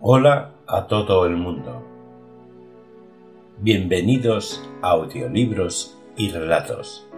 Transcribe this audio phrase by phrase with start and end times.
[0.00, 1.82] Hola a todo el mundo.
[3.62, 7.08] Bienvenidos a Audiolibros y Relatos.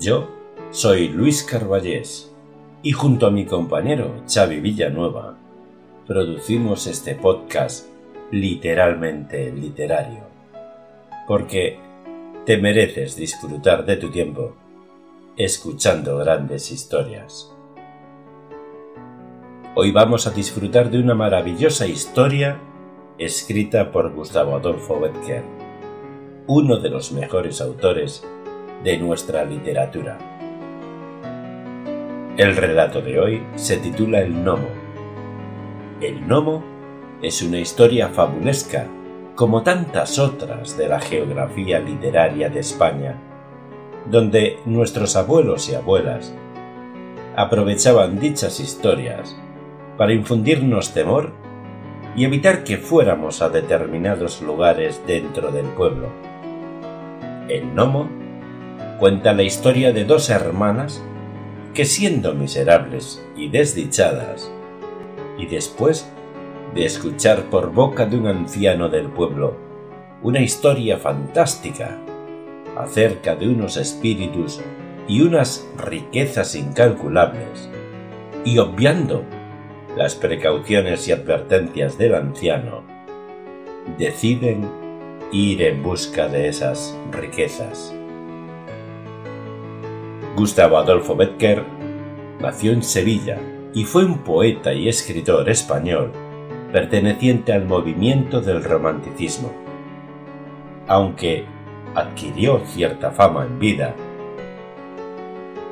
[0.00, 0.28] Yo
[0.70, 2.34] soy Luis Carballés
[2.82, 5.36] y junto a mi compañero Xavi Villanueva
[6.08, 7.86] producimos este podcast
[8.32, 10.24] literalmente literario.
[11.28, 11.85] Porque
[12.46, 14.54] te mereces disfrutar de tu tiempo
[15.36, 17.52] escuchando grandes historias.
[19.74, 22.60] Hoy vamos a disfrutar de una maravillosa historia
[23.18, 25.42] escrita por Gustavo Adolfo Becker,
[26.46, 28.24] uno de los mejores autores
[28.84, 30.16] de nuestra literatura.
[32.36, 34.68] El relato de hoy se titula El Gnomo.
[36.00, 36.62] El Gnomo
[37.22, 38.86] es una historia fabulesca,
[39.36, 43.20] como tantas otras de la geografía literaria de España,
[44.10, 46.34] donde nuestros abuelos y abuelas
[47.36, 49.36] aprovechaban dichas historias
[49.98, 51.32] para infundirnos temor
[52.16, 56.08] y evitar que fuéramos a determinados lugares dentro del pueblo.
[57.48, 58.08] El gnomo
[58.98, 61.04] cuenta la historia de dos hermanas
[61.74, 64.50] que siendo miserables y desdichadas,
[65.36, 66.10] y después
[66.76, 69.56] de escuchar por boca de un anciano del pueblo
[70.22, 71.98] una historia fantástica
[72.76, 74.60] acerca de unos espíritus
[75.08, 77.70] y unas riquezas incalculables,
[78.44, 79.24] y obviando
[79.96, 82.82] las precauciones y advertencias del anciano,
[83.96, 84.68] deciden
[85.32, 87.94] ir en busca de esas riquezas.
[90.36, 91.64] Gustavo Adolfo Becker
[92.40, 93.38] nació en Sevilla
[93.72, 96.12] y fue un poeta y escritor español
[96.76, 99.50] perteneciente al movimiento del romanticismo.
[100.86, 101.46] Aunque
[101.94, 103.94] adquirió cierta fama en vida,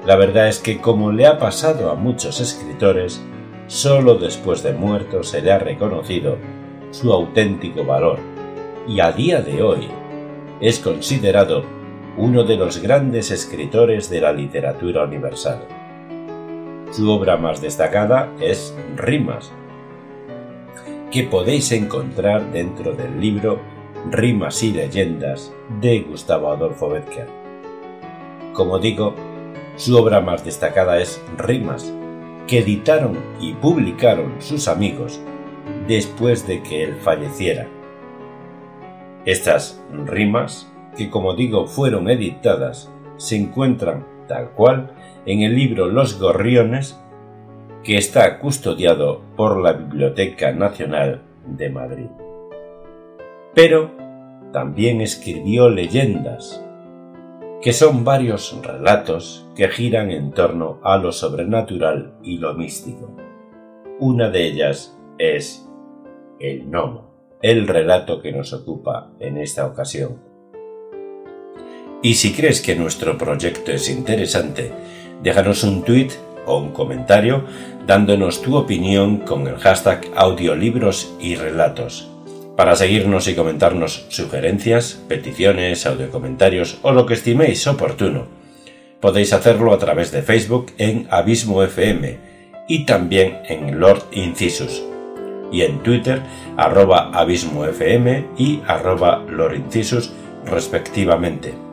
[0.07, 3.23] la verdad es que como le ha pasado a muchos escritores,
[3.67, 6.39] solo después de muerto se le ha reconocido
[6.91, 8.19] su auténtico valor
[8.89, 9.87] y a día de hoy
[10.63, 11.65] es considerado
[12.17, 15.67] uno de los grandes escritores de la literatura universal.
[16.93, 19.53] Su obra más destacada es Rimas,
[21.15, 23.61] que podéis encontrar dentro del libro
[24.11, 27.29] Rimas y leyendas de Gustavo Adolfo Becker.
[28.53, 29.15] Como digo,
[29.77, 31.95] su obra más destacada es Rimas,
[32.49, 35.21] que editaron y publicaron sus amigos
[35.87, 37.69] después de que él falleciera.
[39.25, 44.93] Estas rimas, que como digo fueron editadas, se encuentran tal cual
[45.27, 47.01] en el libro Los Gorriones,
[47.85, 52.07] que está custodiado por la Biblioteca Nacional de Madrid.
[53.55, 53.93] Pero
[54.53, 56.65] también escribió leyendas,
[57.61, 63.15] que son varios relatos que giran en torno a lo sobrenatural y lo místico.
[64.01, 65.69] Una de ellas es
[66.41, 70.23] El Gnomo, el relato que nos ocupa en esta ocasión.
[72.03, 74.73] Y si crees que nuestro proyecto es interesante,
[75.23, 76.09] déjanos un tweet
[76.47, 77.45] o un comentario
[77.87, 82.09] dándonos tu opinión con el hashtag audiolibros y relatos
[82.57, 88.27] para seguirnos y comentarnos sugerencias, peticiones, audiocomentarios o lo que estiméis oportuno.
[89.01, 92.17] Podéis hacerlo a través de Facebook en Abismo FM
[92.69, 94.83] y también en Lord Incisus
[95.53, 96.23] y en Twitter
[96.57, 100.13] arroba Abismo FM y arroba Lord Incisus
[100.47, 101.64] respectivamente.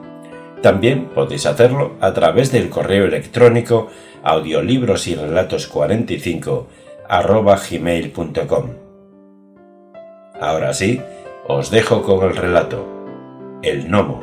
[0.61, 3.87] También podéis hacerlo a través del correo electrónico
[4.23, 6.67] audiolibros y relatos 45
[7.09, 8.69] arroba gmail.com.
[10.39, 11.01] Ahora sí,
[11.47, 12.85] os dejo con el relato
[13.63, 14.21] El Gnomo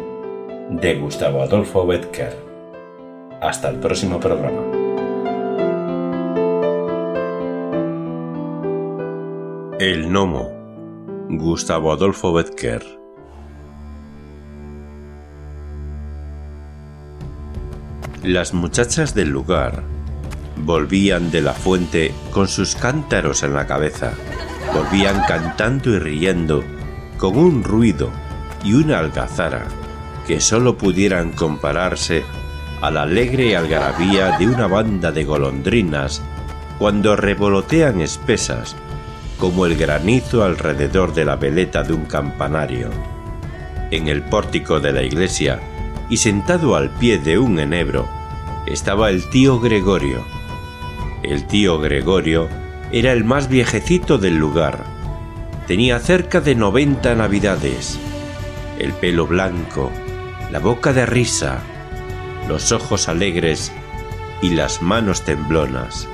[0.71, 2.37] de Gustavo Adolfo Becker.
[3.41, 4.63] Hasta el próximo programa.
[9.81, 10.51] El Gnomo
[11.29, 12.98] Gustavo Adolfo Becker
[18.23, 19.83] Las muchachas del lugar
[20.57, 24.13] volvían de la fuente con sus cántaros en la cabeza
[24.75, 26.63] volvían cantando y riendo
[27.17, 28.11] con un ruido
[28.65, 29.67] y una algazara
[30.27, 32.25] que sólo pudieran compararse
[32.81, 36.23] a la alegre algarabía de una banda de golondrinas
[36.79, 38.77] cuando revolotean espesas
[39.39, 42.91] como el granizo alrededor de la veleta de un campanario.
[43.91, 45.61] En el pórtico de la iglesia
[46.09, 48.09] y sentado al pie de un enebro
[48.67, 50.25] estaba el tío Gregorio.
[51.23, 52.49] El tío Gregorio
[52.93, 54.85] era el más viejecito del lugar.
[55.67, 57.99] Tenía cerca de 90 navidades.
[58.79, 59.91] El pelo blanco,
[60.51, 61.59] la boca de risa,
[62.47, 63.73] los ojos alegres
[64.41, 66.09] y las manos temblonas.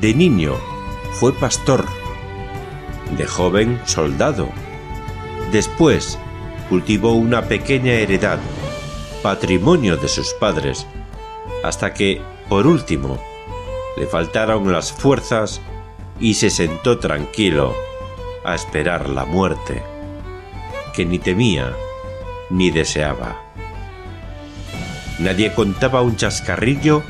[0.00, 0.54] De niño
[1.12, 1.86] fue pastor,
[3.16, 4.48] de joven soldado.
[5.52, 6.18] Después
[6.68, 8.38] cultivó una pequeña heredad,
[9.22, 10.86] patrimonio de sus padres,
[11.64, 13.18] hasta que, por último,
[13.96, 15.60] le faltaron las fuerzas
[16.20, 17.74] y se sentó tranquilo
[18.44, 19.82] a esperar la muerte,
[20.94, 21.72] que ni temía
[22.50, 23.42] ni deseaba.
[25.18, 27.02] Nadie contaba un chascarrillo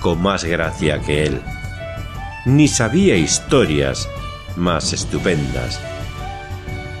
[0.00, 1.40] con más gracia que él,
[2.46, 4.08] ni sabía historias
[4.56, 5.80] más estupendas,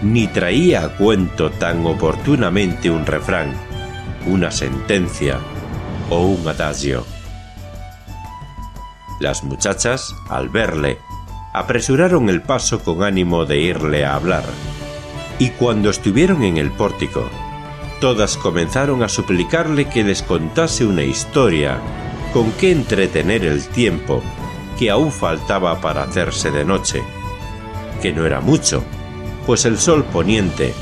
[0.02, 3.52] ni traía a cuento tan oportunamente un refrán,
[4.26, 5.38] una sentencia
[6.10, 7.04] o un adagio.
[9.20, 10.98] Las muchachas, al verle,
[11.52, 14.44] apresuraron el paso con ánimo de irle a hablar,
[15.38, 17.28] y cuando estuvieron en el pórtico,
[18.00, 21.78] todas comenzaron a suplicarle que les contase una historia
[22.32, 24.22] con que entretener el tiempo
[24.78, 27.02] que aún faltaba para hacerse de noche,
[28.02, 28.82] que no era mucho,
[29.46, 30.74] pues el sol poniente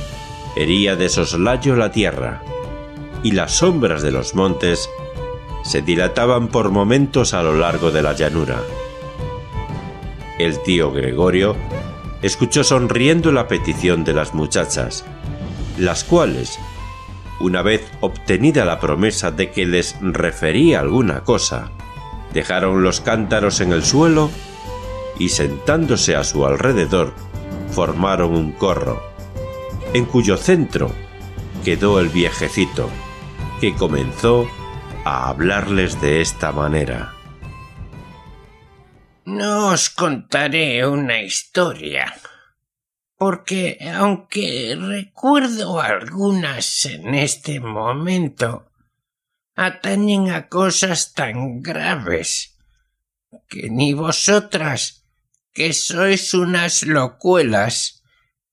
[0.57, 2.43] hería de soslayo la tierra,
[3.23, 4.89] y las sombras de los montes
[5.65, 8.61] se dilataban por momentos a lo largo de la llanura.
[10.39, 11.57] El tío Gregorio
[12.23, 15.05] escuchó sonriendo la petición de las muchachas,
[15.79, 16.59] las cuales
[17.41, 21.71] una vez obtenida la promesa de que les refería alguna cosa,
[22.33, 24.31] dejaron los cántaros en el suelo
[25.19, 27.15] y sentándose a su alrededor
[27.73, 29.03] formaron un corro,
[29.93, 30.91] en cuyo centro
[31.65, 32.89] quedó el viejecito,
[33.63, 34.51] que comenzó
[35.05, 37.15] a hablarles de esta manera.
[39.25, 42.13] No os contaré una historia,
[43.17, 48.69] porque aunque recuerdo algunas en este momento,
[49.55, 52.59] atañen a cosas tan graves
[53.49, 55.07] que ni vosotras,
[55.53, 58.03] que sois unas locuelas,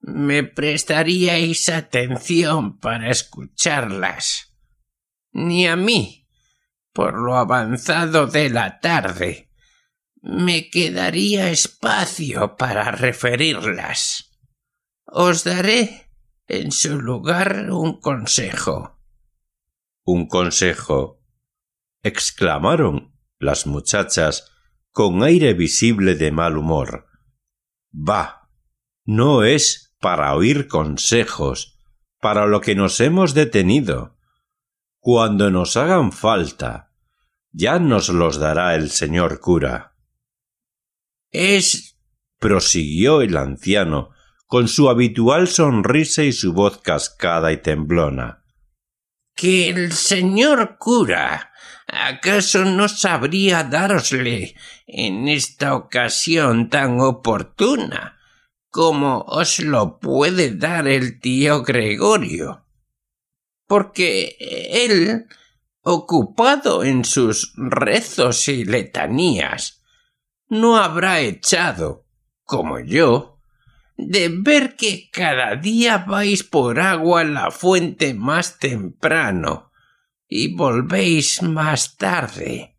[0.02, 4.49] me prestaríais atención para escucharlas,
[5.32, 6.28] ni a mí,
[6.94, 9.50] por lo avanzado de la tarde,
[10.22, 14.38] me quedaría espacio para referirlas.
[15.06, 16.10] Os daré
[16.48, 19.00] en su lugar un consejo.
[20.04, 21.20] ¿Un consejo?
[22.02, 24.52] exclamaron las muchachas
[24.92, 27.08] con aire visible de mal humor.
[27.94, 28.50] Va,
[29.06, 31.78] no es para oír consejos,
[32.20, 34.18] para lo que nos hemos detenido.
[35.00, 36.92] Cuando nos hagan falta,
[37.52, 39.96] ya nos los dará el señor cura.
[41.32, 42.00] Es
[42.40, 44.12] prosiguió el anciano,
[44.48, 48.44] con su habitual sonrisa y su voz cascada y temblona.
[49.36, 51.52] Que el señor cura
[51.88, 54.56] acaso no sabría dárosle
[54.88, 58.18] en esta ocasión tan oportuna
[58.70, 62.66] como os lo puede dar el tío Gregorio.
[63.70, 65.28] Porque él,
[65.82, 69.84] ocupado en sus rezos y letanías,
[70.48, 72.08] no habrá echado,
[72.46, 73.38] como yo,
[73.96, 79.72] de ver que cada día vais por agua a la fuente más temprano
[80.28, 82.76] y volvéis más tarde.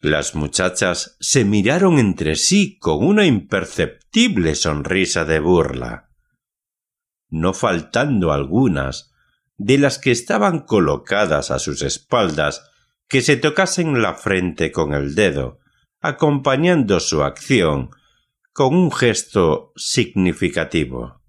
[0.00, 6.08] Las muchachas se miraron entre sí con una imperceptible sonrisa de burla.
[7.28, 9.12] No faltando algunas
[9.58, 12.70] de las que estaban colocadas a sus espaldas
[13.08, 15.60] que se tocasen la frente con el dedo,
[16.00, 17.90] acompañando su acción
[18.52, 21.22] con un gesto significativo.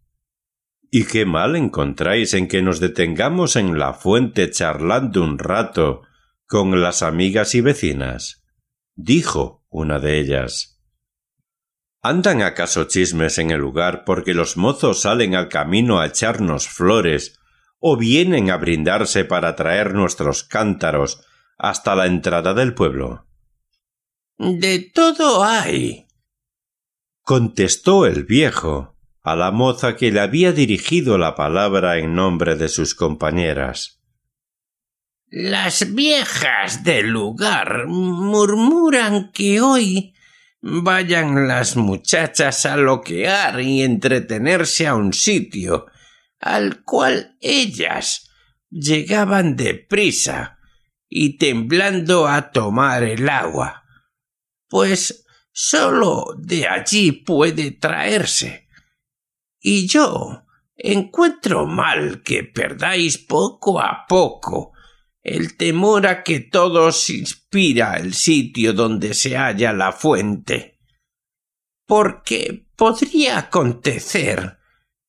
[0.90, 6.04] ¿Y qué mal encontráis en que nos detengamos en la fuente charlando un rato
[6.46, 8.46] con las amigas y vecinas?
[8.96, 10.82] dijo una de ellas.
[12.02, 17.37] ¿Andan acaso chismes en el lugar porque los mozos salen al camino a echarnos flores
[17.90, 21.22] o vienen a brindarse para traer nuestros cántaros
[21.58, 23.26] hasta la entrada del pueblo?
[24.38, 26.08] De todo hay,
[27.22, 32.70] contestó el viejo, a la moza que le había dirigido la palabra en nombre de
[32.70, 34.02] sus compañeras.
[35.30, 40.14] Las viejas del lugar murmuran que hoy
[40.62, 45.88] vayan las muchachas a loquear y entretenerse a un sitio
[46.40, 48.30] al cual ellas
[48.70, 50.60] llegaban deprisa
[51.10, 53.84] y temblando a tomar el agua,
[54.68, 58.68] pues sólo de allí puede traerse.
[59.60, 64.74] Y yo encuentro mal que perdáis poco a poco
[65.24, 70.80] el temor a que todos inspira el sitio donde se halla la fuente.
[71.86, 74.57] Porque podría acontecer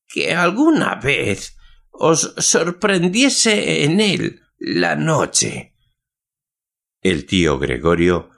[0.08, 1.56] que alguna vez
[1.90, 5.74] os sorprendiese en él la noche.
[7.00, 8.30] El tío Gregorio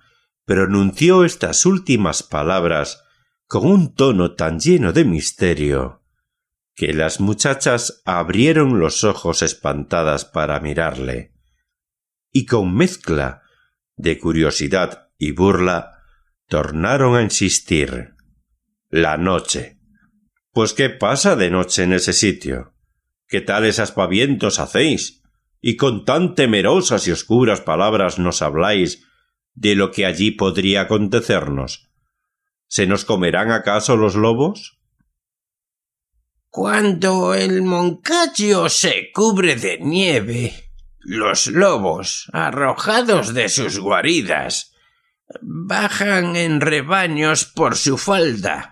[0.44, 3.02] pronunció estas últimas palabras
[3.46, 6.02] con un tono tan lleno de misterio
[6.74, 11.34] que las muchachas abrieron los ojos espantadas para mirarle
[12.32, 13.42] y con mezcla
[13.96, 15.98] de curiosidad y burla
[16.46, 18.14] tornaron a insistir.
[18.88, 19.79] La noche.
[20.52, 22.74] Pues qué pasa de noche en ese sitio.
[23.28, 25.22] ¿Qué tales aspavientos hacéis?
[25.60, 29.06] Y con tan temerosas y oscuras palabras nos habláis
[29.54, 31.90] de lo que allí podría acontecernos.
[32.66, 34.80] ¿Se nos comerán acaso los lobos?
[36.48, 44.72] Cuando el Moncayo se cubre de nieve, los lobos, arrojados de sus guaridas,
[45.42, 48.69] bajan en rebaños por su falda,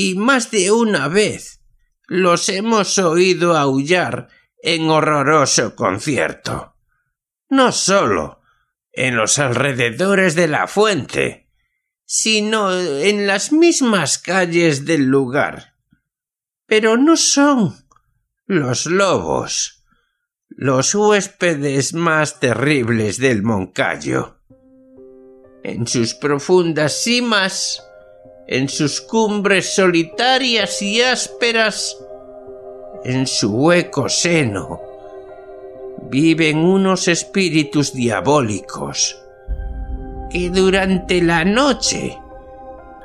[0.00, 1.60] y más de una vez
[2.06, 4.28] los hemos oído aullar
[4.62, 6.76] en horroroso concierto.
[7.48, 8.40] No sólo
[8.92, 11.50] en los alrededores de la fuente,
[12.04, 15.74] sino en las mismas calles del lugar.
[16.66, 17.74] Pero no son
[18.46, 19.84] los lobos
[20.48, 24.38] los huéspedes más terribles del Moncayo.
[25.64, 27.82] En sus profundas cimas,
[28.48, 31.96] en sus cumbres solitarias y ásperas,
[33.04, 34.80] en su hueco seno,
[36.10, 39.22] viven unos espíritus diabólicos
[40.30, 42.18] que durante la noche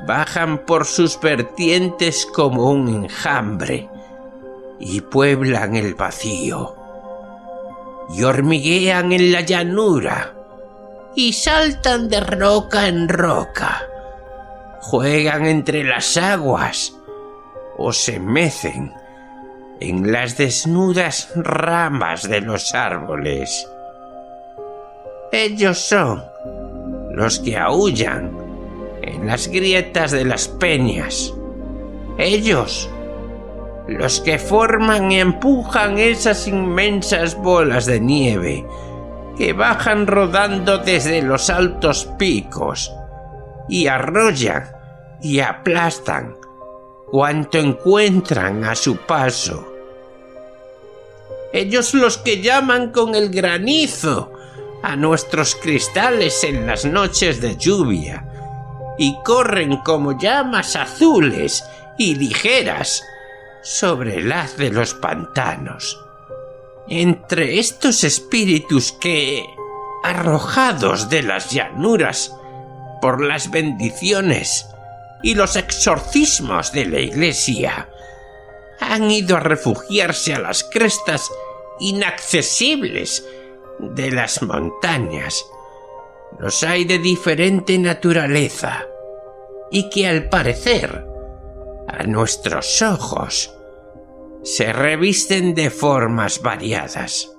[0.07, 3.89] bajan por sus vertientes como un enjambre
[4.79, 6.75] y pueblan el vacío
[8.15, 10.33] y hormiguean en la llanura
[11.15, 13.87] y saltan de roca en roca,
[14.83, 16.93] juegan entre las aguas
[17.77, 18.93] o se mecen
[19.79, 23.65] en las desnudas ramas de los árboles.
[25.31, 26.21] Ellos son
[27.11, 28.37] los que aullan
[29.01, 31.33] en las grietas de las peñas.
[32.17, 32.89] Ellos
[33.87, 38.67] los que forman y empujan esas inmensas bolas de nieve
[39.37, 42.93] que bajan rodando desde los altos picos
[43.69, 44.71] y arrollan
[45.21, 46.35] y aplastan
[47.07, 49.71] cuanto encuentran a su paso.
[51.53, 54.33] Ellos los que llaman con el granizo
[54.81, 58.27] a nuestros cristales en las noches de lluvia
[58.97, 61.63] y corren como llamas azules
[61.97, 63.03] y ligeras
[63.61, 65.99] sobre el haz de los pantanos.
[66.89, 69.45] Entre estos espíritus que,
[70.03, 72.35] arrojados de las llanuras
[73.03, 74.69] por las bendiciones
[75.23, 77.89] y los exorcismos de la Iglesia,
[78.79, 81.29] han ido a refugiarse a las crestas
[81.81, 83.27] inaccesibles
[83.77, 85.45] de las montañas.
[86.39, 88.85] Los hay de diferente naturaleza
[89.69, 91.05] y que al parecer
[91.89, 93.53] a nuestros ojos
[94.43, 97.35] se revisten de formas variadas.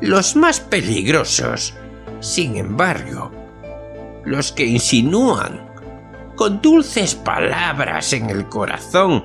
[0.00, 1.72] Los más peligrosos,
[2.18, 3.45] sin embargo,
[4.26, 5.66] los que insinúan
[6.34, 9.24] con dulces palabras en el corazón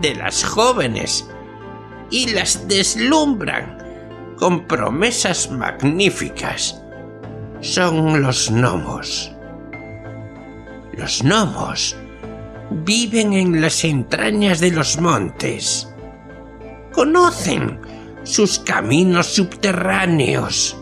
[0.00, 1.26] de las jóvenes
[2.10, 3.78] y las deslumbran
[4.36, 6.82] con promesas magníficas,
[7.60, 9.32] son los gnomos.
[10.92, 11.96] Los gnomos
[12.70, 15.88] viven en las entrañas de los montes.
[16.92, 17.80] Conocen
[18.24, 20.76] sus caminos subterráneos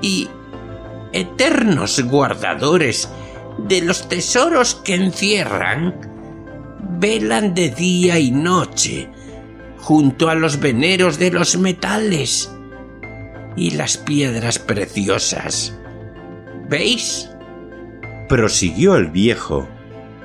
[0.00, 0.28] y
[1.12, 3.08] eternos guardadores
[3.58, 5.94] de los tesoros que encierran,
[6.98, 9.08] velan de día y noche
[9.78, 12.54] junto a los veneros de los metales
[13.56, 15.78] y las piedras preciosas.
[16.68, 17.28] ¿Veis?
[18.28, 19.68] prosiguió el viejo,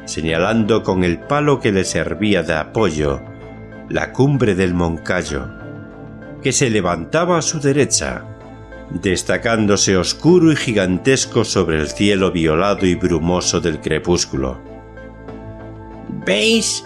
[0.05, 3.21] señalando con el palo que le servía de apoyo
[3.89, 5.47] la cumbre del Moncayo,
[6.41, 8.23] que se levantaba a su derecha,
[8.89, 14.59] destacándose oscuro y gigantesco sobre el cielo violado y brumoso del crepúsculo.
[16.25, 16.85] ¿Veis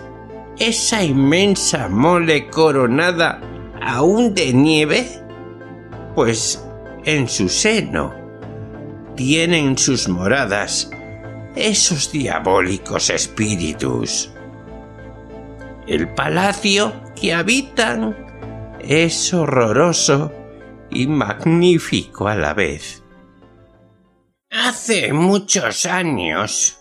[0.60, 3.42] esa inmensa mole coronada
[3.82, 5.08] aún de nieve?
[6.16, 6.64] Pues
[7.06, 8.14] en su seno
[9.16, 10.90] tienen sus moradas
[11.56, 14.32] esos diabólicos espíritus.
[15.88, 18.16] El palacio que habitan
[18.80, 20.32] es horroroso
[20.92, 23.04] y magnífico a la vez.
[24.50, 26.78] Hace muchos años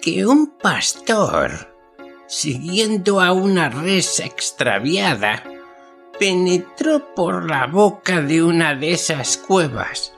[0.00, 1.72] que un pastor,
[2.26, 5.44] siguiendo a una res extraviada,
[6.18, 10.12] penetró por la boca de una de esas cuevas,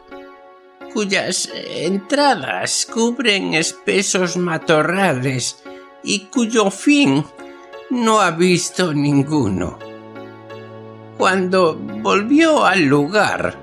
[0.94, 5.62] cuyas entradas cubren espesos matorrales
[6.02, 7.24] y cuyo fin
[7.90, 9.78] no ha visto ninguno.
[11.16, 13.56] Cuando volvió al lugar,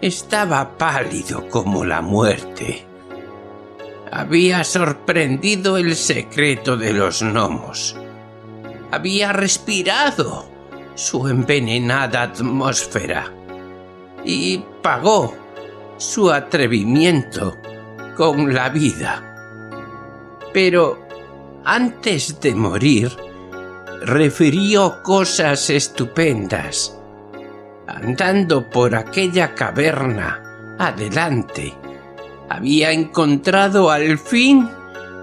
[0.00, 2.84] estaba pálido como la muerte.
[4.10, 7.96] Había sorprendido el secreto de los gnomos.
[8.90, 10.44] Había respirado
[10.94, 13.32] su envenenada atmósfera
[14.24, 15.34] y pagó
[15.96, 17.56] su atrevimiento
[18.16, 19.28] con la vida.
[20.52, 21.06] Pero
[21.64, 23.16] antes de morir,
[24.04, 26.98] refirió cosas estupendas.
[27.86, 31.74] Andando por aquella caverna, adelante,
[32.48, 34.68] había encontrado al fin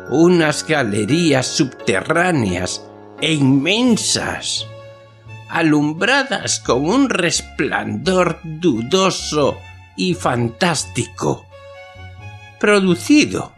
[0.10, 2.86] unas galerías subterráneas
[3.22, 4.66] e inmensas,
[5.50, 9.58] alumbradas con un resplandor dudoso
[9.96, 11.46] y fantástico,
[12.60, 13.54] producido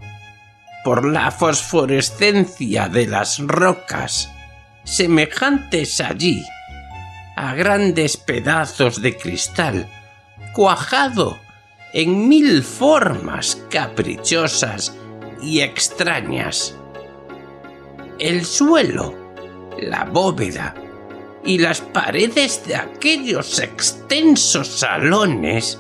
[0.83, 4.30] por la fosforescencia de las rocas
[4.83, 6.46] semejantes allí
[7.35, 9.87] a grandes pedazos de cristal,
[10.53, 11.37] cuajado
[11.94, 14.96] en mil formas caprichosas
[15.41, 16.75] y extrañas.
[18.20, 19.15] El suelo,
[19.79, 20.75] la bóveda
[21.44, 25.79] y las paredes de aquellos extensos salones,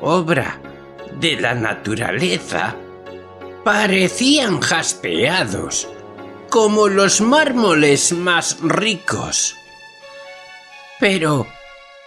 [0.00, 0.58] obra
[1.20, 2.74] de la naturaleza,
[3.64, 5.88] parecían jaspeados
[6.52, 9.56] como los mármoles más ricos.
[11.00, 11.46] Pero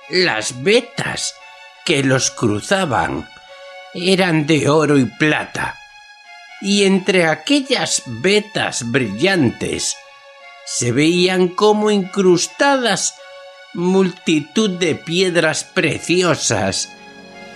[0.08, 1.34] las vetas
[1.84, 3.28] que los cruzaban
[3.96, 5.80] eran de oro y plata,
[6.62, 9.98] y entre aquellas vetas brillantes
[10.64, 13.16] se veían como incrustadas
[13.74, 16.90] multitud de piedras preciosas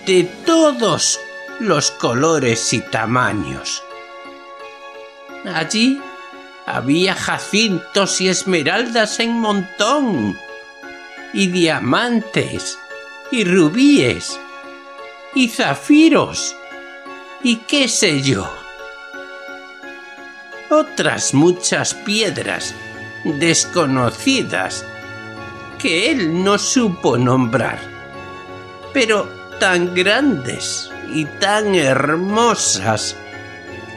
[0.06, 1.20] de todos
[1.60, 3.84] los colores y tamaños.
[5.44, 6.00] Allí
[6.66, 10.38] había jacintos y esmeraldas en montón,
[11.32, 12.78] y diamantes,
[13.30, 14.38] y rubíes,
[15.34, 16.56] y zafiros,
[17.42, 18.48] y qué sé yo.
[20.68, 22.74] Otras muchas piedras
[23.24, 24.84] desconocidas
[25.78, 27.78] que él no supo nombrar,
[28.92, 33.16] pero tan grandes y tan hermosas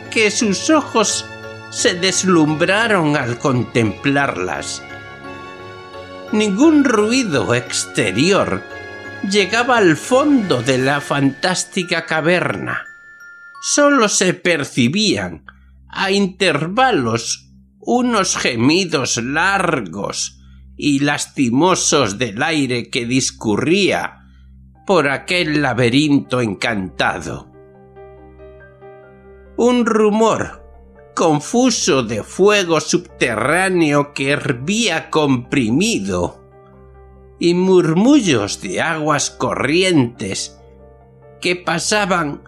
[0.10, 1.26] que sus ojos
[1.74, 4.84] se deslumbraron al contemplarlas.
[6.32, 8.62] Ningún ruido exterior
[9.28, 12.86] llegaba al fondo de la fantástica caverna.
[13.64, 15.46] Solo se percibían
[15.88, 20.40] a intervalos unos gemidos largos
[20.78, 24.20] y lastimosos del aire que discurría
[24.86, 27.52] por aquel laberinto encantado.
[29.58, 30.62] Un rumor
[31.13, 36.41] confuso de fuego subterráneo que hervía comprimido
[37.39, 40.60] y murmullos de aguas corrientes
[41.41, 42.43] que pasaban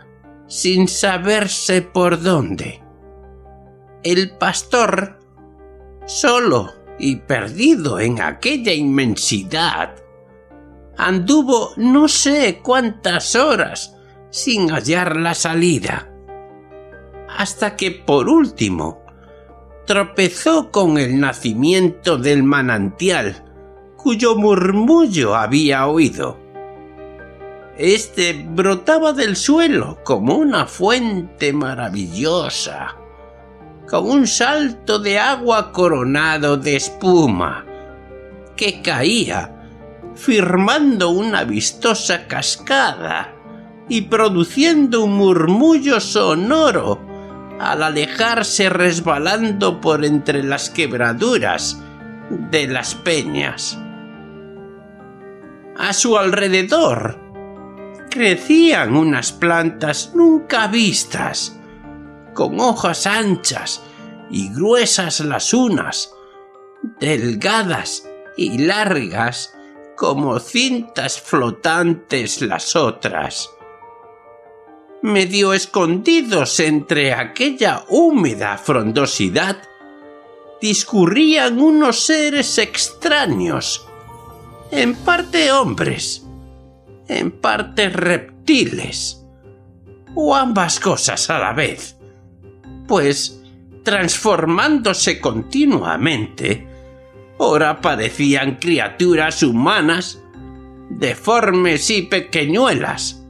[0.48, 2.82] sin saberse por dónde.
[4.04, 5.20] El pastor,
[6.06, 9.96] solo y perdido en aquella inmensidad,
[10.98, 13.96] anduvo no sé cuántas horas
[14.30, 16.15] sin hallar la salida
[17.38, 19.04] hasta que por último
[19.86, 23.44] tropezó con el nacimiento del manantial,
[23.98, 26.40] cuyo murmullo había oído.
[27.78, 32.96] Este brotaba del suelo como una fuente maravillosa,
[33.88, 37.66] con un salto de agua coronado de espuma,
[38.56, 39.52] que caía,
[40.16, 43.34] firmando una vistosa cascada
[43.90, 47.15] y produciendo un murmullo sonoro
[47.60, 51.82] al alejarse resbalando por entre las quebraduras
[52.30, 53.78] de las peñas.
[55.78, 57.20] A su alrededor
[58.10, 61.60] crecían unas plantas nunca vistas,
[62.34, 63.82] con hojas anchas
[64.30, 66.14] y gruesas las unas,
[67.00, 69.54] delgadas y largas
[69.96, 73.50] como cintas flotantes las otras.
[75.06, 79.56] Medio escondidos entre aquella húmeda frondosidad,
[80.60, 83.88] discurrían unos seres extraños,
[84.72, 86.26] en parte hombres,
[87.08, 89.24] en parte reptiles,
[90.16, 91.98] o ambas cosas a la vez,
[92.88, 93.44] pues
[93.84, 96.68] transformándose continuamente,
[97.38, 100.20] ora parecían criaturas humanas,
[100.90, 103.25] deformes y pequeñuelas,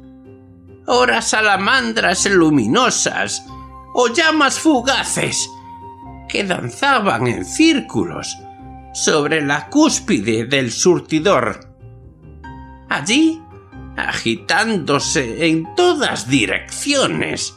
[0.88, 3.46] ora salamandras luminosas
[3.94, 5.50] o llamas fugaces
[6.28, 8.38] que danzaban en círculos
[8.94, 11.70] sobre la cúspide del surtidor.
[12.90, 13.42] Allí,
[13.98, 17.56] agitándose en todas direcciones,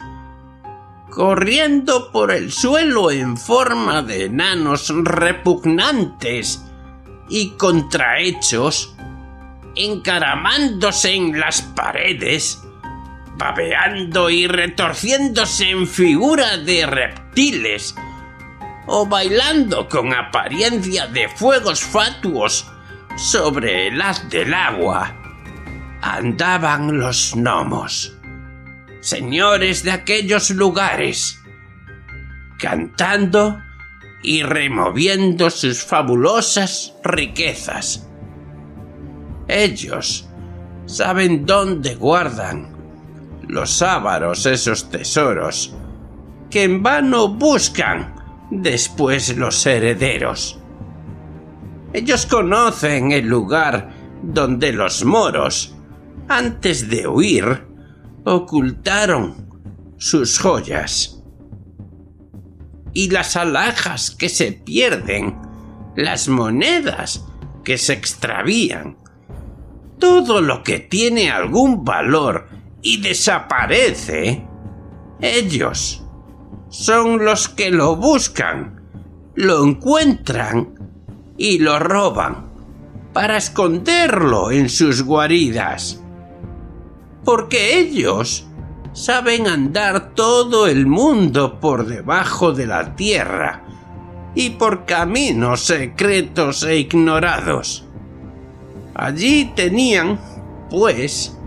[1.11, 6.65] corriendo por el suelo en forma de enanos repugnantes
[7.29, 8.95] y contrahechos,
[9.75, 12.63] encaramándose en las paredes,
[13.39, 17.95] babeando y retorciéndose en figura de reptiles,
[18.87, 22.71] o bailando con apariencia de fuegos fatuos
[23.17, 25.15] sobre el haz del agua,
[26.03, 28.19] andaban los gnomos
[29.01, 31.41] señores de aquellos lugares,
[32.59, 33.63] cantando
[34.23, 38.07] y removiendo sus fabulosas riquezas.
[39.47, 40.29] Ellos
[40.87, 42.78] saben dónde guardan
[43.49, 45.75] los ávaros esos tesoros
[46.51, 48.15] que en vano buscan
[48.51, 50.59] después los herederos.
[51.93, 53.91] Ellos conocen el lugar
[54.23, 55.75] donde los moros,
[56.29, 57.67] antes de huir,
[58.25, 59.49] ocultaron
[59.97, 61.23] sus joyas.
[62.93, 65.39] Y las alhajas que se pierden,
[65.97, 67.25] las monedas
[67.65, 68.97] que se extravían,
[69.99, 72.49] todo lo que tiene algún valor
[72.83, 74.47] y desaparece,
[75.21, 76.05] ellos
[76.69, 78.83] son los que lo buscan,
[79.35, 80.75] lo encuentran
[81.37, 82.53] y lo roban
[83.13, 86.03] para esconderlo en sus guaridas
[87.29, 88.47] porque ellos
[88.95, 93.65] saben andar todo el mundo por debajo de la tierra
[94.35, 97.85] y por caminos secretos e ignorados.
[98.95, 100.19] Allí tenían,
[100.71, 101.38] pues,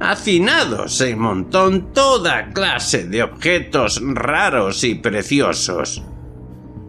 [0.00, 6.02] hacinados en montón toda clase de objetos raros y preciosos.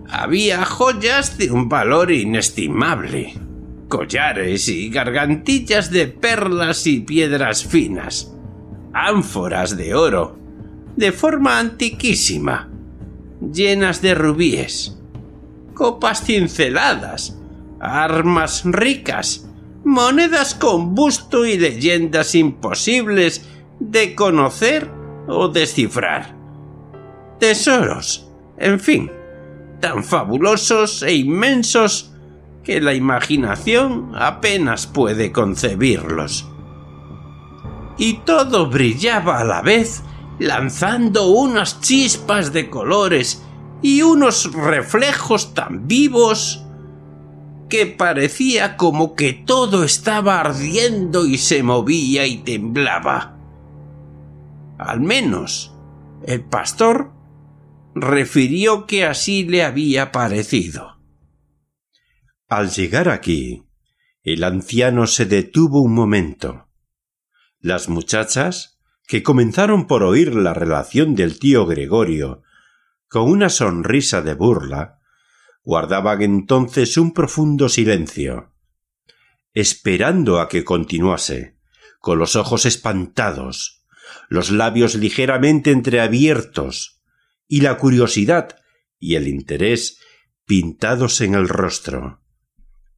[0.10, 3.34] Había joyas de un valor inestimable,
[3.88, 8.34] collares y gargantillas de perlas y piedras finas,
[8.94, 10.38] ánforas de oro,
[10.96, 12.70] de forma antiquísima,
[13.54, 14.98] llenas de rubíes,
[15.74, 17.40] copas cinceladas,
[17.80, 19.49] armas ricas,
[19.84, 23.48] monedas con busto y leyendas imposibles
[23.80, 24.90] de conocer
[25.28, 26.36] o descifrar.
[27.40, 29.12] Tesoros, en fin,
[29.80, 32.12] tan fabulosos e inmensos
[32.64, 36.50] que la imaginación apenas puede concebirlos
[38.00, 40.02] y todo brillaba a la vez,
[40.40, 43.44] lanzando unas chispas de colores
[43.82, 46.64] y unos reflejos tan vivos
[47.70, 53.38] que parecía como que todo estaba ardiendo y se movía y temblaba.
[54.78, 55.74] Al menos
[56.26, 57.14] el pastor
[57.96, 61.00] refirió que así le había parecido.
[62.48, 63.64] Al llegar aquí,
[64.24, 66.70] el anciano se detuvo un momento
[67.62, 72.44] las muchachas, que comenzaron por oír la relación del tío Gregorio
[73.08, 74.99] con una sonrisa de burla,
[75.64, 78.54] guardaban entonces un profundo silencio,
[79.54, 81.58] esperando a que continuase,
[82.00, 83.86] con los ojos espantados,
[84.30, 87.02] los labios ligeramente entreabiertos,
[87.48, 88.58] y la curiosidad
[89.00, 90.00] y el interés
[90.46, 92.22] pintados en el rostro.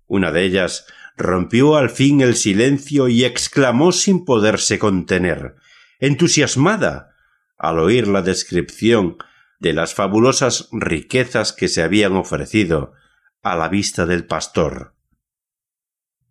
[0.06, 0.86] Una de ellas
[1.18, 5.56] rompió al fin el silencio y exclamó sin poderse contener,
[6.00, 7.16] entusiasmada
[7.58, 9.18] al oír la descripción
[9.62, 12.94] de las fabulosas riquezas que se habían ofrecido
[13.44, 14.96] a la vista del pastor.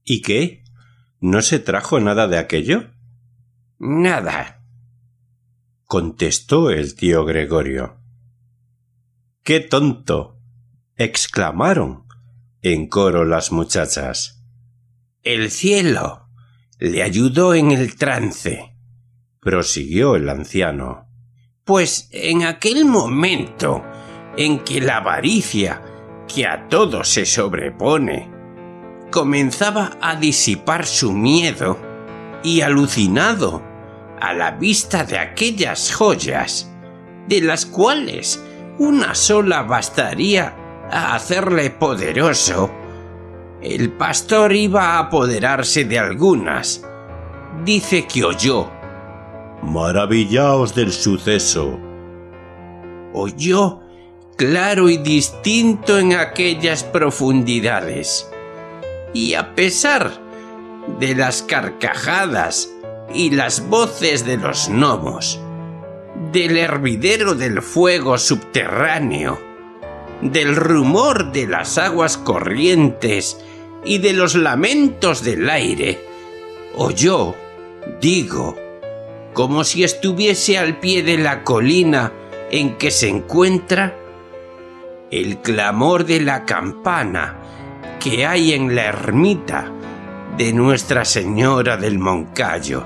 [0.05, 0.65] ¿Y qué?
[1.21, 2.91] ¿No se trajo nada de aquello?
[3.79, 4.65] Nada.
[5.85, 8.01] contestó el tío Gregorio.
[9.43, 10.41] ¡Qué tonto!
[10.97, 12.07] exclamaron
[12.63, 14.45] en coro las muchachas.
[15.23, 16.29] El cielo
[16.79, 18.77] le ayudó en el trance,
[19.41, 21.10] prosiguió el anciano.
[21.65, 23.85] Pues en aquel momento
[24.37, 25.83] en que la avaricia,
[26.27, 28.31] que a todo se sobrepone,
[29.11, 31.79] comenzaba a disipar su miedo
[32.43, 33.63] y alucinado
[34.21, 36.71] a la vista de aquellas joyas,
[37.29, 38.43] de las cuales
[38.79, 40.55] una sola bastaría
[40.91, 42.71] a hacerle poderoso,
[43.63, 46.83] el pastor iba a apoderarse de algunas.
[47.65, 48.80] Dice que oyó.
[49.63, 51.79] Maravillaos del suceso.
[53.13, 53.81] Oyó
[54.37, 58.27] claro y distinto en aquellas profundidades.
[59.13, 60.13] Y a pesar
[60.99, 62.73] de las carcajadas
[63.13, 65.39] y las voces de los gnomos,
[66.33, 69.39] del hervidero del fuego subterráneo,
[70.23, 73.37] del rumor de las aguas corrientes
[73.85, 75.99] y de los lamentos del aire,
[76.77, 77.35] oyó,
[78.01, 78.57] digo,
[79.33, 82.13] como si estuviese al pie de la colina
[82.51, 83.97] en que se encuentra,
[85.11, 87.37] el clamor de la campana
[87.99, 89.71] que hay en la ermita
[90.37, 92.85] de Nuestra Señora del Moncayo.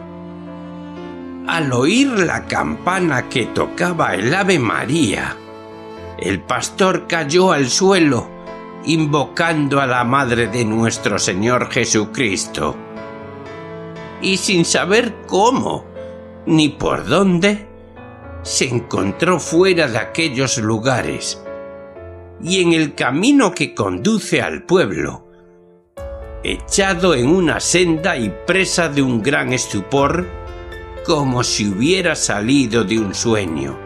[1.47, 5.37] Al oír la campana que tocaba el Ave María,
[6.19, 8.29] el pastor cayó al suelo,
[8.87, 12.77] invocando a la Madre de nuestro Señor Jesucristo.
[14.23, 15.94] Y sin saber cómo
[16.47, 17.67] ni por dónde,
[18.43, 21.43] se encontró fuera de aquellos lugares
[22.43, 25.27] y en el camino que conduce al pueblo,
[26.43, 30.27] echado en una senda y presa de un gran estupor,
[31.07, 33.79] como si hubiera salido de un sueño.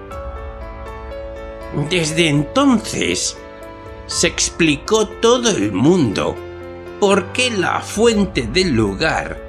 [1.88, 3.36] Desde entonces
[4.06, 6.34] se explicó todo el mundo
[6.98, 9.47] por qué la fuente del lugar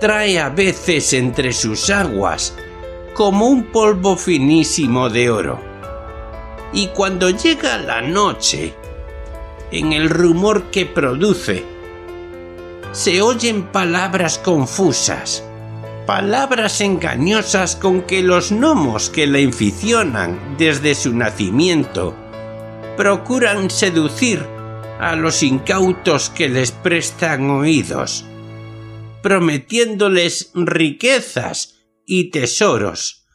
[0.00, 2.56] trae a veces entre sus aguas
[3.14, 5.60] como un polvo finísimo de oro.
[6.72, 8.74] Y cuando llega la noche,
[9.70, 11.64] en el rumor que produce,
[12.92, 15.44] se oyen palabras confusas,
[16.06, 22.14] palabras engañosas con que los gnomos que la inficionan desde su nacimiento
[22.96, 24.44] procuran seducir
[24.98, 28.24] a los incautos que les prestan oídos,
[29.22, 33.26] prometiéndoles riquezas y tesoros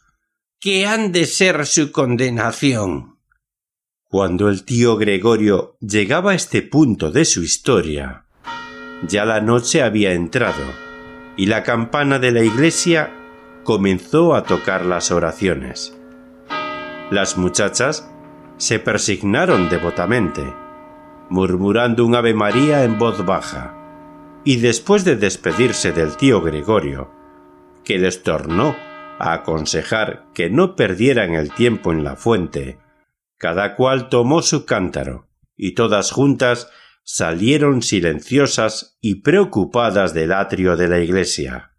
[0.59, 3.19] que han de ser su condenación.
[4.03, 8.25] Cuando el tío Gregorio llegaba a este punto de su historia,
[9.07, 10.63] ya la noche había entrado
[11.37, 13.13] y la campana de la iglesia
[13.63, 15.95] comenzó a tocar las oraciones.
[17.11, 18.09] Las muchachas
[18.57, 20.41] se persignaron devotamente,
[21.29, 23.84] murmurando un Ave María en voz baja,
[24.45, 27.11] y después de despedirse del tío Gregorio,
[27.83, 28.75] que les tornó
[29.17, 32.77] a aconsejar que no perdieran el tiempo en la fuente,
[33.37, 35.27] cada cual tomó su cántaro,
[35.57, 36.69] y todas juntas
[37.03, 41.71] salieron silenciosas y preocupadas del atrio de la iglesia.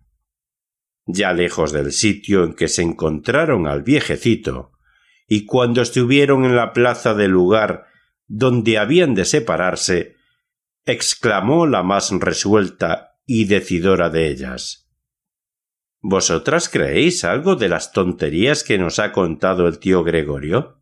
[1.06, 4.72] Ya lejos del sitio en que se encontraron al viejecito,
[5.28, 7.86] y cuando estuvieron en la plaza del lugar
[8.26, 10.15] donde habían de separarse,
[10.86, 14.88] exclamó la más resuelta y decidora de ellas.
[16.00, 20.80] ¿Vosotras creéis algo de las tonterías que nos ha contado el tío Gregorio?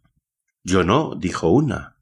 [0.63, 1.97] Yo no, dijo una.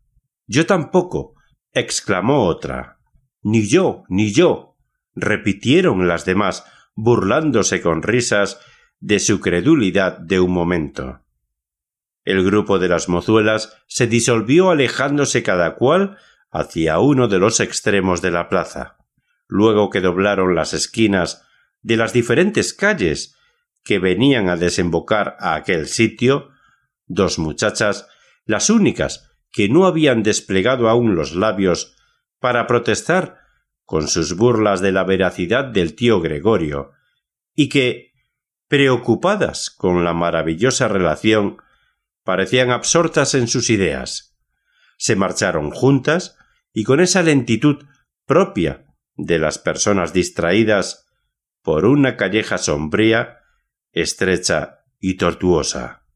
[0.49, 1.37] Yo tampoco,
[1.73, 2.99] exclamó otra.
[3.43, 4.77] Ni yo, ni yo.
[5.15, 8.59] repitieron las demás, burlándose con risas
[8.99, 11.21] de su credulidad de un momento.
[12.25, 16.19] El grupo de las mozuelas se disolvió alejándose cada cual
[16.53, 18.99] hacia uno de los extremos de la plaza.
[19.49, 21.43] Luego que doblaron las esquinas
[21.81, 23.37] de las diferentes calles
[23.83, 26.51] que venían a desembocar a aquel sitio,
[27.07, 28.07] dos muchachas,
[28.45, 31.97] las únicas que no habían desplegado aún los labios
[32.39, 33.41] para protestar
[33.85, 36.93] con sus burlas de la veracidad del tío Gregorio,
[37.55, 38.13] y que,
[38.69, 41.59] preocupadas con la maravillosa relación,
[42.25, 44.39] parecían absortas en sus ideas.
[44.97, 46.37] Se marcharon juntas
[46.73, 47.85] y con esa lentitud
[48.27, 51.07] propia de las personas distraídas
[51.63, 53.39] por una calleja sombría,
[53.93, 56.07] estrecha y tortuosa.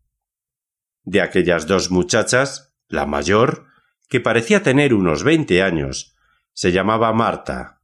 [1.02, 3.66] De aquellas dos muchachas, la mayor,
[4.08, 6.16] que parecía tener unos veinte años,
[6.52, 7.82] se llamaba Marta,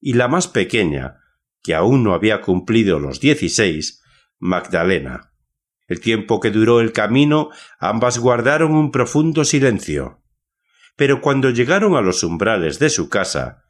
[0.00, 1.20] y la más pequeña,
[1.62, 4.02] que aún no había cumplido los dieciséis,
[4.38, 5.32] Magdalena.
[5.86, 10.23] El tiempo que duró el camino, ambas guardaron un profundo silencio.
[10.96, 13.64] Pero cuando llegaron a los umbrales de su casa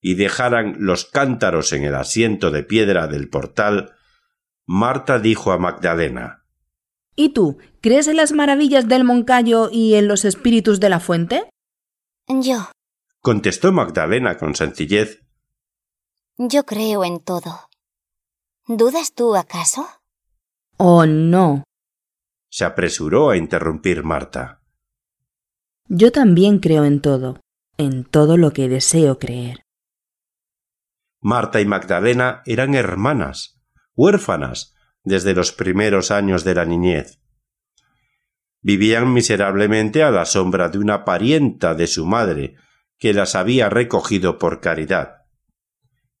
[0.00, 3.94] y dejaran los cántaros en el asiento de piedra del portal,
[4.66, 6.42] Marta dijo a Magdalena
[7.14, 11.48] ¿Y tú, crees en las maravillas del Moncayo y en los espíritus de la fuente?
[12.26, 12.70] Yo.
[13.20, 15.22] contestó Magdalena con sencillez.
[16.38, 17.68] Yo creo en todo.
[18.66, 19.86] ¿Dudas tú acaso?
[20.78, 21.64] Oh, no.
[22.48, 24.61] Se apresuró a interrumpir Marta.
[25.88, 27.40] Yo también creo en todo,
[27.76, 29.64] en todo lo que deseo creer.
[31.20, 33.60] Marta y Magdalena eran hermanas,
[33.94, 37.20] huérfanas, desde los primeros años de la niñez.
[38.60, 42.56] Vivían miserablemente a la sombra de una parienta de su madre,
[42.98, 45.22] que las había recogido por caridad,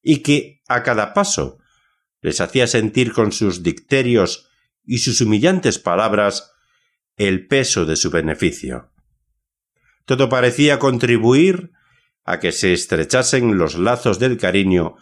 [0.02, 1.58] y que, a cada paso,
[2.20, 4.48] les hacía sentir con sus dicterios
[4.84, 6.52] y sus humillantes palabras
[7.16, 8.91] el peso de su beneficio.
[10.04, 11.72] Todo parecía contribuir
[12.24, 14.96] a que se estrechasen los lazos del cariño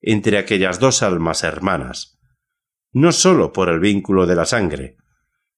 [0.00, 2.18] entre aquellas dos almas hermanas,
[2.92, 4.96] no sólo por el vínculo de la sangre,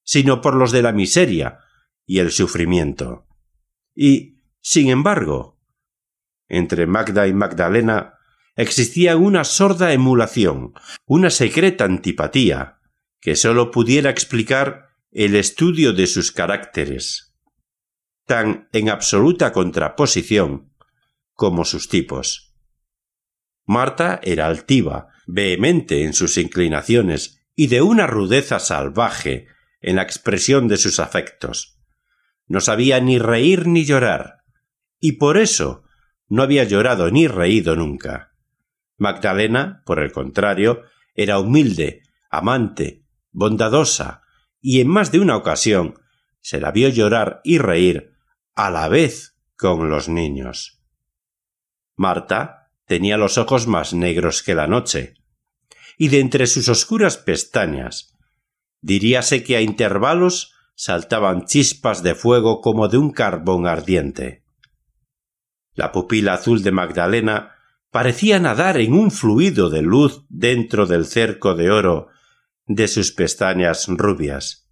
[0.04, 1.58] sino por los de la miseria
[2.06, 3.26] y el sufrimiento.
[3.94, 5.58] Y, sin embargo,
[6.48, 8.14] entre Magda y Magdalena
[8.54, 12.78] existía una sorda emulación, una secreta antipatía,
[13.20, 17.25] que sólo pudiera explicar el estudio de sus caracteres,
[18.26, 20.72] tan en absoluta contraposición
[21.32, 22.54] como sus tipos.
[23.64, 29.46] Marta era altiva, vehemente en sus inclinaciones y de una rudeza salvaje
[29.80, 31.80] en la expresión de sus afectos.
[32.46, 34.42] No sabía ni reír ni llorar,
[35.00, 35.84] y por eso
[36.28, 38.32] no había llorado ni reído nunca.
[38.98, 40.82] Magdalena, por el contrario,
[41.14, 44.22] era humilde, amante, bondadosa,
[44.60, 45.94] y en más de una ocasión
[46.40, 48.15] se la vio llorar y reír
[48.56, 50.82] a la vez con los niños.
[51.94, 55.14] Marta tenía los ojos más negros que la noche,
[55.98, 58.14] y de entre sus oscuras pestañas
[58.80, 64.44] diríase que a intervalos saltaban chispas de fuego como de un carbón ardiente.
[65.74, 67.56] La pupila azul de Magdalena
[67.90, 72.08] parecía nadar en un fluido de luz dentro del cerco de oro
[72.66, 74.70] de sus pestañas rubias.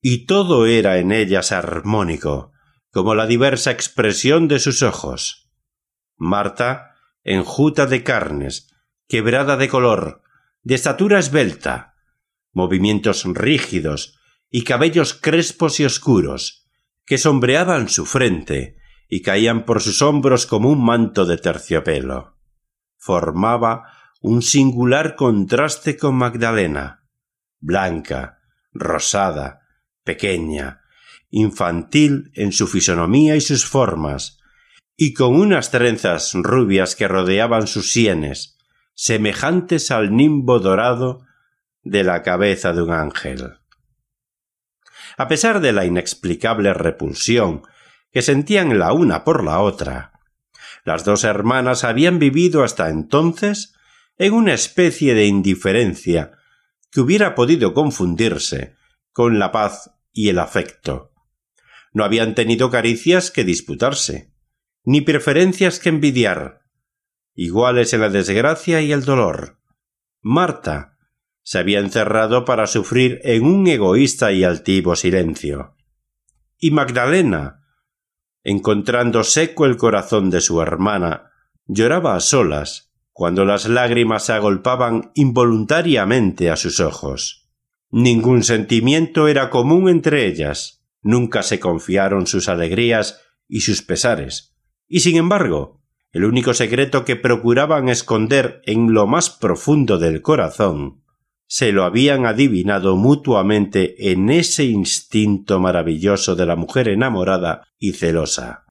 [0.00, 2.52] Y todo era en ellas armónico,
[2.92, 5.50] como la diversa expresión de sus ojos.
[6.16, 8.68] Marta, enjuta de carnes,
[9.08, 10.22] quebrada de color,
[10.62, 11.94] de estatura esbelta,
[12.52, 16.68] movimientos rígidos y cabellos crespos y oscuros,
[17.06, 18.76] que sombreaban su frente
[19.08, 22.36] y caían por sus hombros como un manto de terciopelo.
[22.98, 27.08] Formaba un singular contraste con Magdalena,
[27.58, 28.38] blanca,
[28.72, 29.62] rosada,
[30.04, 30.81] pequeña,
[31.32, 34.38] infantil en su fisonomía y sus formas,
[34.96, 38.58] y con unas trenzas rubias que rodeaban sus sienes,
[38.94, 41.26] semejantes al nimbo dorado
[41.82, 43.54] de la cabeza de un ángel.
[45.16, 47.62] A pesar de la inexplicable repulsión
[48.12, 50.12] que sentían la una por la otra.
[50.84, 53.74] Las dos hermanas habían vivido hasta entonces
[54.18, 56.32] en una especie de indiferencia
[56.90, 58.76] que hubiera podido confundirse
[59.12, 61.11] con la paz y el afecto.
[61.92, 64.32] No habían tenido caricias que disputarse,
[64.84, 66.62] ni preferencias que envidiar,
[67.34, 69.58] iguales en la desgracia y el dolor.
[70.20, 70.96] Marta
[71.42, 75.74] se había encerrado para sufrir en un egoísta y altivo silencio.
[76.58, 77.62] Y Magdalena
[78.44, 81.30] encontrando seco el corazón de su hermana,
[81.66, 87.50] lloraba a solas, cuando las lágrimas se agolpaban involuntariamente a sus ojos.
[87.90, 94.56] Ningún sentimiento era común entre ellas, nunca se confiaron sus alegrías y sus pesares,
[94.88, 101.02] y sin embargo, el único secreto que procuraban esconder en lo más profundo del corazón
[101.54, 108.64] se lo habían adivinado mutuamente en ese instinto maravilloso de la mujer enamorada y celosa.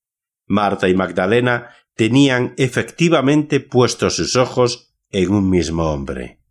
[0.48, 6.42] Marta y Magdalena tenían efectivamente puestos sus ojos en un mismo hombre.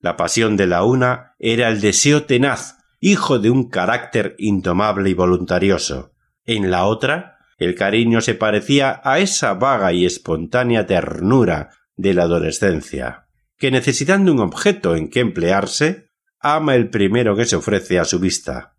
[0.00, 5.14] La pasión de la una era el deseo tenaz, hijo de un carácter indomable y
[5.14, 6.12] voluntarioso.
[6.44, 12.22] En la otra, el cariño se parecía a esa vaga y espontánea ternura de la
[12.22, 13.26] adolescencia
[13.60, 16.08] que necesitando un objeto en que emplearse,
[16.40, 18.74] ama el primero que se ofrece a su vista.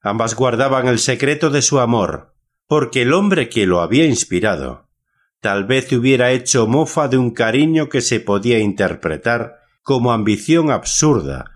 [0.00, 2.32] Ambas guardaban el secreto de su amor,
[2.68, 4.88] porque el hombre que lo había inspirado
[5.40, 11.50] tal vez hubiera hecho mofa de un cariño que se podía interpretar como ambición absurda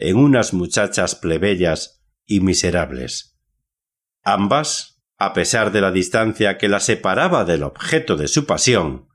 [0.00, 3.38] en unas muchachas plebeyas y miserables.
[4.22, 9.08] Ambas, a pesar de la distancia que las separaba del objeto de su pasión,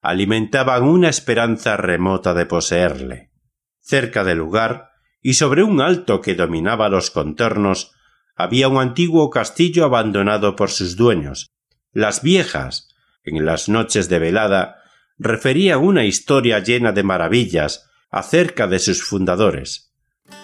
[0.00, 3.32] alimentaban una esperanza remota de poseerle.
[3.80, 7.92] Cerca del lugar, y sobre un alto que dominaba los contornos,
[8.36, 11.50] había un antiguo castillo abandonado por sus dueños.
[11.92, 12.88] Las viejas,
[13.24, 14.76] en las noches de velada,
[15.18, 19.89] referían una historia llena de maravillas acerca de sus fundadores.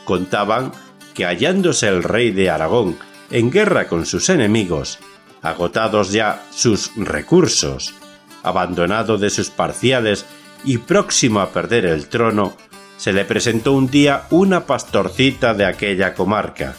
[0.05, 0.73] Contaban
[1.15, 2.97] que hallándose el rey de Aragón
[3.31, 4.99] en guerra con sus enemigos,
[5.43, 7.95] agotados ya sus recursos,
[8.43, 10.27] abandonado de sus parciales
[10.65, 12.57] y próximo a perder el trono,
[12.97, 16.75] se le presentó un día una pastorcita de aquella comarca,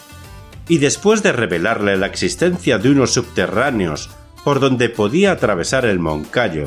[0.68, 4.10] y después de revelarle la existencia de unos subterráneos
[4.44, 6.66] por donde podía atravesar el Moncayo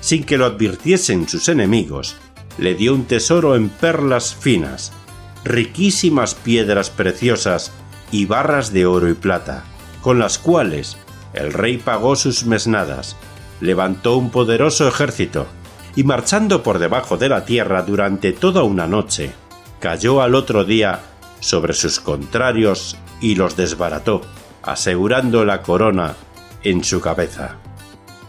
[0.00, 2.16] sin que lo advirtiesen sus enemigos,
[2.58, 4.92] le dio un tesoro en perlas finas,
[5.44, 7.72] riquísimas piedras preciosas
[8.10, 9.64] y barras de oro y plata,
[10.00, 10.96] con las cuales
[11.32, 13.16] el rey pagó sus mesnadas,
[13.60, 15.46] levantó un poderoso ejército,
[15.96, 19.32] y marchando por debajo de la tierra durante toda una noche,
[19.80, 21.00] cayó al otro día
[21.40, 24.22] sobre sus contrarios y los desbarató,
[24.62, 26.14] asegurando la corona
[26.62, 27.56] en su cabeza.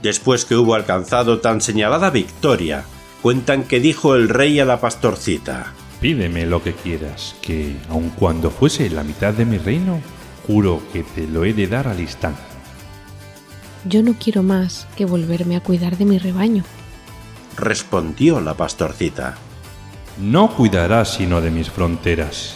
[0.01, 2.83] Después que hubo alcanzado tan señalada victoria,
[3.21, 5.73] cuentan que dijo el rey a la pastorcita
[6.03, 10.01] Pídeme lo que quieras, que, aun cuando fuese la mitad de mi reino,
[10.45, 12.41] juro que te lo he de dar al instante.
[13.85, 16.65] Yo no quiero más que volverme a cuidar de mi rebaño,
[17.55, 19.35] respondió la pastorcita.
[20.19, 22.55] No cuidarás sino de mis fronteras,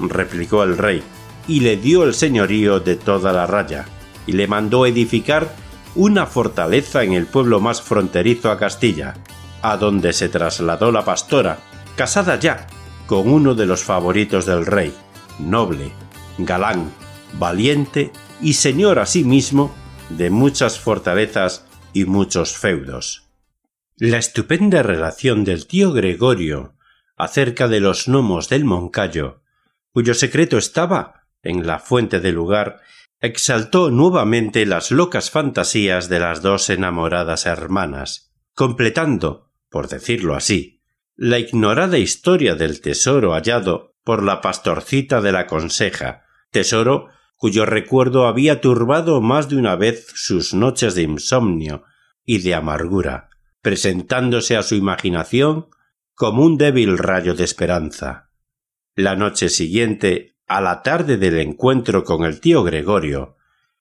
[0.00, 1.04] replicó el rey,
[1.46, 3.84] y le dio el señorío de toda la raya,
[4.26, 5.54] y le mandó edificar
[5.94, 9.14] una fortaleza en el pueblo más fronterizo a Castilla,
[9.62, 11.60] a donde se trasladó la pastora,
[11.96, 12.66] casada ya
[13.06, 14.94] con uno de los favoritos del rey,
[15.38, 15.92] noble,
[16.38, 16.92] galán,
[17.38, 19.74] valiente y señor asimismo
[20.08, 23.28] de muchas fortalezas y muchos feudos.
[23.96, 26.74] La estupenda relación del tío Gregorio
[27.16, 29.42] acerca de los gnomos del Moncayo,
[29.92, 32.80] cuyo secreto estaba en la fuente del lugar,
[33.20, 40.81] exaltó nuevamente las locas fantasías de las dos enamoradas hermanas, completando, por decirlo así,
[41.16, 48.26] la ignorada historia del tesoro hallado por la pastorcita de la conseja, tesoro cuyo recuerdo
[48.26, 51.84] había turbado más de una vez sus noches de insomnio
[52.24, 55.66] y de amargura, presentándose a su imaginación
[56.14, 58.30] como un débil rayo de esperanza.
[58.94, 63.36] La noche siguiente, a la tarde del encuentro con el tío Gregorio,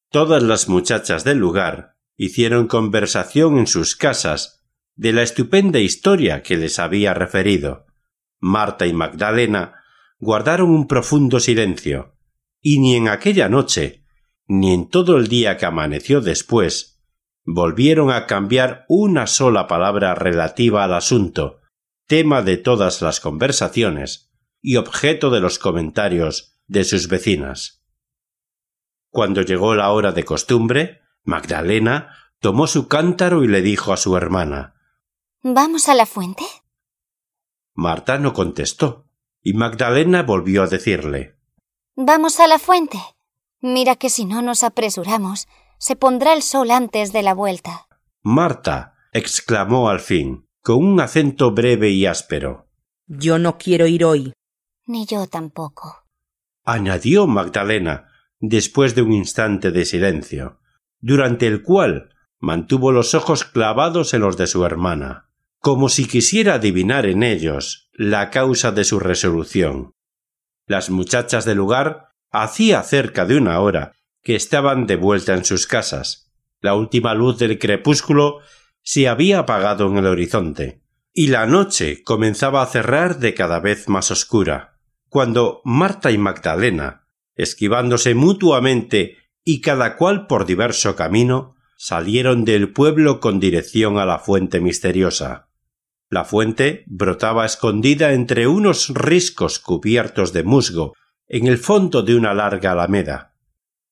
[0.09, 4.60] todas las muchachas del lugar hicieron conversación en sus casas
[5.01, 7.87] de la estupenda historia que les había referido.
[8.39, 9.81] Marta y Magdalena
[10.19, 12.19] guardaron un profundo silencio,
[12.61, 14.05] y ni en aquella noche,
[14.45, 17.03] ni en todo el día que amaneció después,
[17.43, 21.61] volvieron a cambiar una sola palabra relativa al asunto,
[22.05, 24.31] tema de todas las conversaciones
[24.61, 27.83] y objeto de los comentarios de sus vecinas.
[29.09, 34.15] Cuando llegó la hora de costumbre, Magdalena tomó su cántaro y le dijo a su
[34.15, 34.75] hermana
[35.43, 36.43] ¿Vamos a la fuente?
[37.73, 39.07] Marta no contestó,
[39.41, 41.35] y Magdalena volvió a decirle
[41.95, 42.99] Vamos a la fuente.
[43.59, 45.47] Mira que si no nos apresuramos,
[45.79, 47.87] se pondrá el sol antes de la vuelta.
[48.21, 52.69] Marta exclamó al fin, con un acento breve y áspero.
[53.07, 54.33] Yo no quiero ir hoy.
[54.85, 56.05] Ni yo tampoco.
[56.65, 60.59] añadió Magdalena, después de un instante de silencio,
[60.99, 65.30] durante el cual mantuvo los ojos clavados en los de su hermana
[65.61, 69.93] como si quisiera adivinar en ellos la causa de su resolución.
[70.65, 73.93] Las muchachas del lugar hacía cerca de una hora
[74.23, 76.33] que estaban de vuelta en sus casas.
[76.61, 78.39] La última luz del crepúsculo
[78.81, 80.81] se había apagado en el horizonte,
[81.13, 87.07] y la noche comenzaba a cerrar de cada vez más oscura, cuando Marta y Magdalena,
[87.35, 94.17] esquivándose mutuamente y cada cual por diverso camino, salieron del pueblo con dirección a la
[94.17, 95.50] fuente misteriosa.
[96.11, 100.93] La fuente brotaba escondida entre unos riscos cubiertos de musgo
[101.29, 103.37] en el fondo de una larga alameda.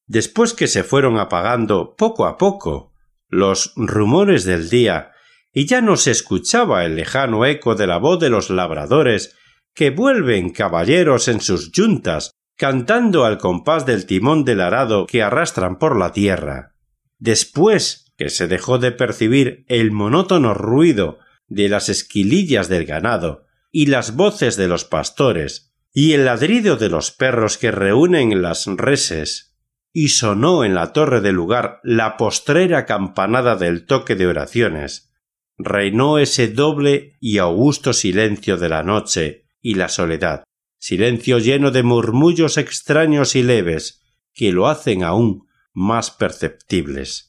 [0.06, 2.92] Después que se fueron apagando poco a poco
[3.30, 5.12] los rumores del día
[5.54, 9.38] y ya no se escuchaba el lejano eco de la voz de los labradores
[9.74, 15.80] que vuelven caballeros en sus yuntas cantando al compás del timón del arado que arrastran
[15.80, 16.76] por la tierra.
[17.18, 21.20] Después que se dejó de percibir el monótono ruido
[21.50, 26.90] de las esquilillas del ganado y las voces de los pastores, y el ladrido de
[26.90, 29.58] los perros que reúnen las reses,
[29.92, 35.12] y sonó en la torre del lugar la postrera campanada del toque de oraciones,
[35.58, 40.44] reinó ese doble y augusto silencio de la noche y la soledad,
[40.78, 44.02] silencio lleno de murmullos extraños y leves,
[44.34, 47.29] que lo hacen aún más perceptibles.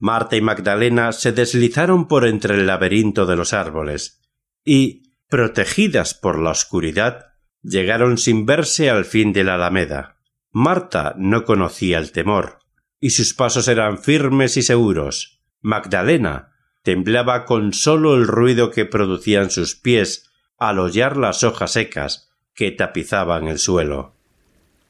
[0.00, 4.22] Marta y Magdalena se deslizaron por entre el laberinto de los árboles,
[4.64, 10.16] y, protegidas por la oscuridad, llegaron sin verse al fin de la alameda.
[10.52, 12.60] Marta no conocía el temor,
[12.98, 15.42] y sus pasos eran firmes y seguros.
[15.60, 22.30] Magdalena temblaba con sólo el ruido que producían sus pies al hollar las hojas secas
[22.54, 24.14] que tapizaban el suelo.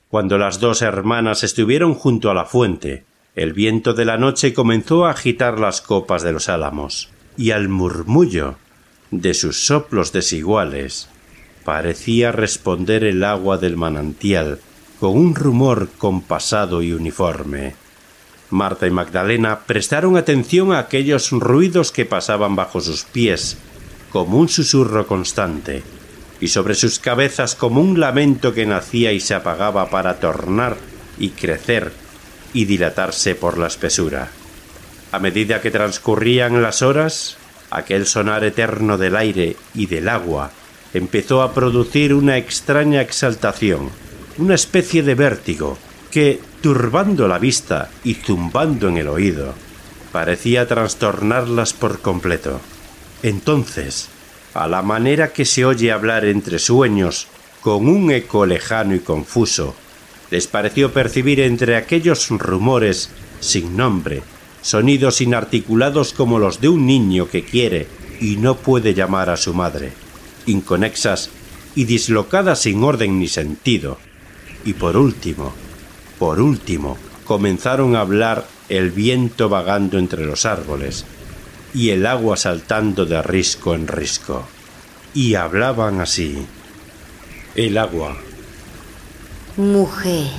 [0.09, 3.05] Cuando las dos hermanas estuvieron junto a la fuente,
[3.37, 7.69] el viento de la noche comenzó a agitar las copas de los álamos, y al
[7.69, 8.57] murmullo
[9.11, 11.09] de sus soplos desiguales
[11.65, 14.59] parecía responder el agua del manantial
[14.99, 17.75] con un rumor compasado y uniforme.
[18.51, 23.59] Marta y Magdalena prestaron atención a aquellos ruidos que pasaban bajo sus pies,
[24.11, 25.85] como un susurro constante,
[26.41, 30.77] y sobre sus cabezas como un lamento que nacía y se apagaba para tornar
[31.19, 31.93] y crecer
[32.53, 34.29] y dilatarse por la espesura.
[35.13, 37.37] A medida que transcurrían las horas,
[37.71, 40.51] aquel sonar eterno del aire y del agua
[40.95, 43.91] empezó a producir una extraña exaltación,
[44.39, 45.79] una especie de vértigo,
[46.11, 49.55] que, turbando la vista y zumbando en el oído,
[50.13, 52.61] parecía trastornarlas por completo.
[53.23, 54.09] Entonces,
[54.55, 57.29] a la manera que se oye hablar entre sueños,
[57.61, 59.77] con un eco lejano y confuso,
[60.31, 63.11] les pareció percibir entre aquellos rumores
[63.41, 64.23] sin nombre,
[64.63, 67.87] sonidos inarticulados como los de un niño que quiere
[68.21, 69.93] y no puede llamar a su madre,
[70.47, 71.31] inconexas
[71.75, 73.99] y dislocadas sin orden ni sentido.
[74.65, 75.53] Y por último,
[76.19, 81.05] por último, comenzaron a hablar el viento vagando entre los árboles,
[81.73, 84.47] y el agua saltando de risco en risco.
[85.15, 86.47] Y hablaban así.
[87.55, 88.17] El agua.
[89.61, 90.31] Mujer,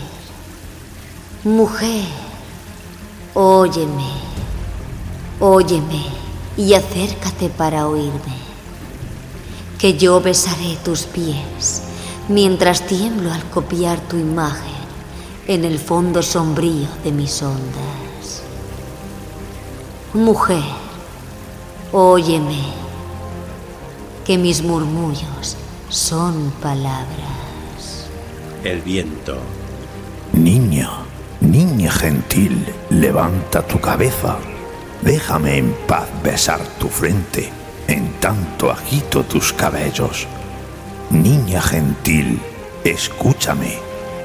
[1.44, 2.06] mujer,
[3.36, 4.10] óyeme,
[5.40, 6.04] óyeme
[6.58, 8.36] y acércate para oírme,
[9.78, 11.84] que yo besaré tus pies
[12.30, 14.82] mientras tiemblo al copiar tu imagen
[15.46, 18.42] en el fondo sombrío de mis ondas.
[20.16, 20.64] Mujer,
[21.92, 22.64] Óyeme,
[24.26, 25.58] que mis murmullos
[25.90, 27.41] son palabras.
[28.64, 29.38] El viento.
[30.34, 30.88] Niña,
[31.40, 34.38] niña gentil, levanta tu cabeza.
[35.02, 37.50] Déjame en paz besar tu frente,
[37.88, 40.28] en tanto agito tus cabellos.
[41.10, 42.40] Niña gentil,
[42.84, 43.80] escúchame,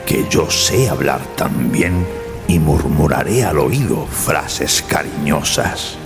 [0.05, 2.07] que yo sé hablar también
[2.47, 5.97] y murmuraré al oído frases cariñosas.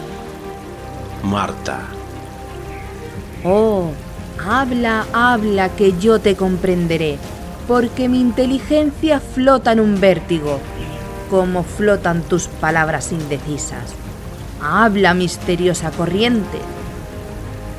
[1.24, 1.81] Marta.
[3.43, 3.91] Oh,
[4.39, 7.18] habla, habla, que yo te comprenderé,
[7.71, 10.59] porque mi inteligencia flota en un vértigo,
[11.31, 13.95] como flotan tus palabras indecisas.
[14.61, 16.59] Habla, misteriosa corriente.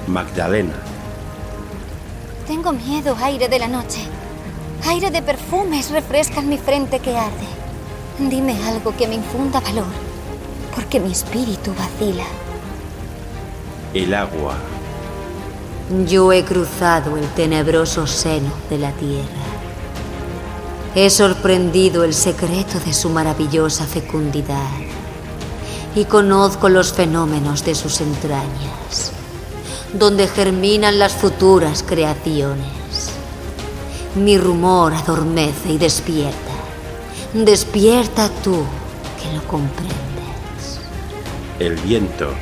[0.08, 0.76] Magdalena.
[2.48, 4.00] Tengo miedo, aire de la noche.
[4.88, 7.50] Aire de perfumes refrescan mi frente que arde.
[8.18, 9.92] Dime algo que me infunda valor,
[10.74, 12.24] porque mi espíritu vacila
[13.94, 14.56] el agua.
[16.08, 19.51] Yo he cruzado el tenebroso seno de la tierra.
[20.94, 24.70] He sorprendido el secreto de su maravillosa fecundidad
[25.96, 29.12] y conozco los fenómenos de sus entrañas,
[29.94, 33.12] donde germinan las futuras creaciones.
[34.16, 36.52] Mi rumor adormece y despierta.
[37.34, 38.64] Despierta tú
[39.22, 39.96] que lo comprendes.
[41.60, 42.34] El viento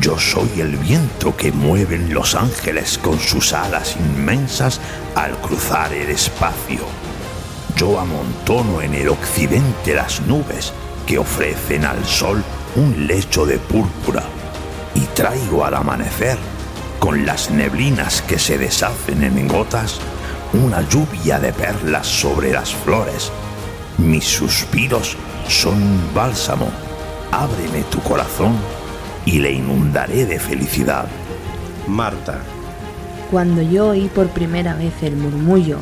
[0.00, 4.80] yo soy el viento que mueven los ángeles con sus alas inmensas
[5.14, 6.80] al cruzar el espacio.
[7.76, 10.72] Yo amontono en el occidente las nubes
[11.06, 12.42] que ofrecen al sol
[12.76, 14.22] un lecho de púrpura
[14.94, 16.38] y traigo al amanecer,
[16.98, 19.98] con las neblinas que se deshacen en gotas,
[20.52, 23.32] una lluvia de perlas sobre las flores.
[23.98, 25.16] Mis suspiros
[25.48, 26.68] son un bálsamo.
[27.30, 28.56] Ábreme tu corazón
[29.24, 31.06] y le inundaré de felicidad.
[31.86, 32.38] Marta.
[33.30, 35.78] Cuando yo oí por primera vez el murmullo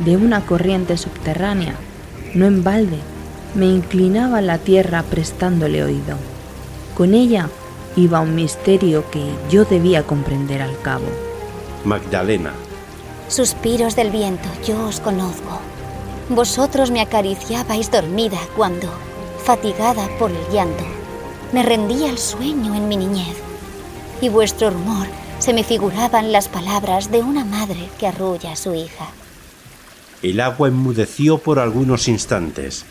[0.00, 1.74] de una corriente subterránea,
[2.34, 2.98] no en balde,
[3.54, 6.16] me inclinaba a la tierra prestándole oído.
[6.94, 7.48] Con ella
[7.96, 11.06] iba un misterio que yo debía comprender al cabo.
[11.84, 12.52] Magdalena.
[13.28, 15.60] Suspiros del viento, yo os conozco.
[16.28, 18.88] Vosotros me acariciabais dormida cuando,
[19.44, 20.84] fatigada por el llanto,
[21.52, 23.36] me rendía al sueño en mi niñez.
[24.20, 25.06] Y vuestro rumor
[25.38, 29.06] se me figuraban las palabras de una madre que arrulla a su hija.
[30.22, 32.84] El agua enmudeció por algunos instantes,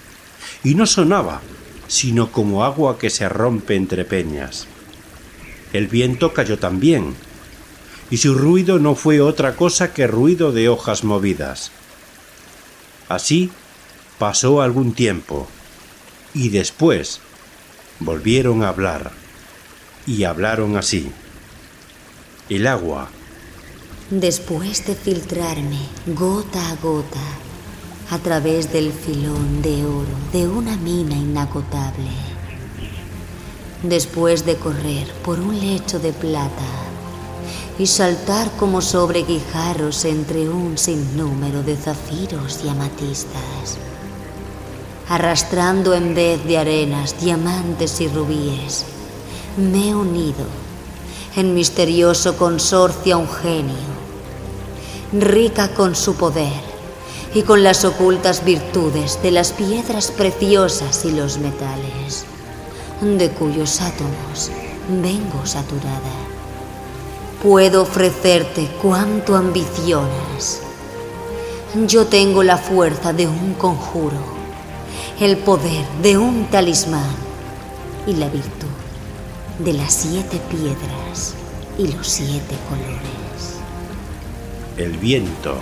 [0.64, 1.42] y no sonaba,
[1.88, 4.68] sino como agua que se rompe entre peñas.
[5.74, 7.16] El viento cayó también,
[8.10, 11.72] y su ruido no fue otra cosa que ruido de hojas movidas.
[13.10, 13.52] Así
[14.20, 15.48] pasó algún tiempo,
[16.34, 17.22] y después
[18.00, 19.12] volvieron a hablar,
[20.06, 21.12] y hablaron así.
[22.50, 23.10] El agua.
[24.12, 27.26] Después de filtrarme gota a gota
[28.12, 32.12] a través del filón de oro de una mina inagotable,
[33.82, 36.70] después de correr por un lecho de plata
[37.80, 43.80] y saltar como sobre guijarros entre un sinnúmero de zafiros y amatistas,
[45.10, 48.86] arrastrando en vez de arenas, diamantes y rubíes,
[49.58, 50.46] me he unido
[51.36, 53.95] en misterioso consorcio a un genio,
[55.22, 56.62] rica con su poder
[57.34, 62.26] y con las ocultas virtudes de las piedras preciosas y los metales,
[63.02, 64.52] de cuyos átomos
[64.90, 66.00] vengo saturada.
[67.44, 70.62] Puedo ofrecerte cuanto ambicionas.
[71.88, 74.18] Yo tengo la fuerza de un conjuro,
[75.20, 77.16] el poder de un talismán
[78.08, 78.68] y la virtud
[79.60, 81.34] de las siete piedras
[81.78, 83.15] y los siete colores.
[84.78, 85.58] El viento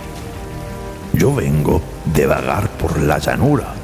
[1.12, 3.74] yo vengo de vagar por la llanura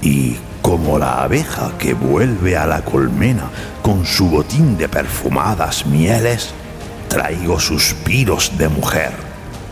[0.00, 3.50] y, como la abeja que vuelve a la colmena
[3.82, 6.54] con su botín de perfumadas mieles,
[7.08, 9.12] traigo suspiros de mujer,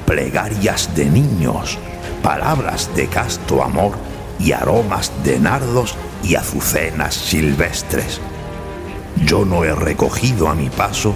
[0.05, 1.79] plegarias de niños,
[2.23, 3.93] palabras de casto amor
[4.39, 8.21] y aromas de nardos y azucenas silvestres.
[9.25, 11.15] Yo no he recogido a mi paso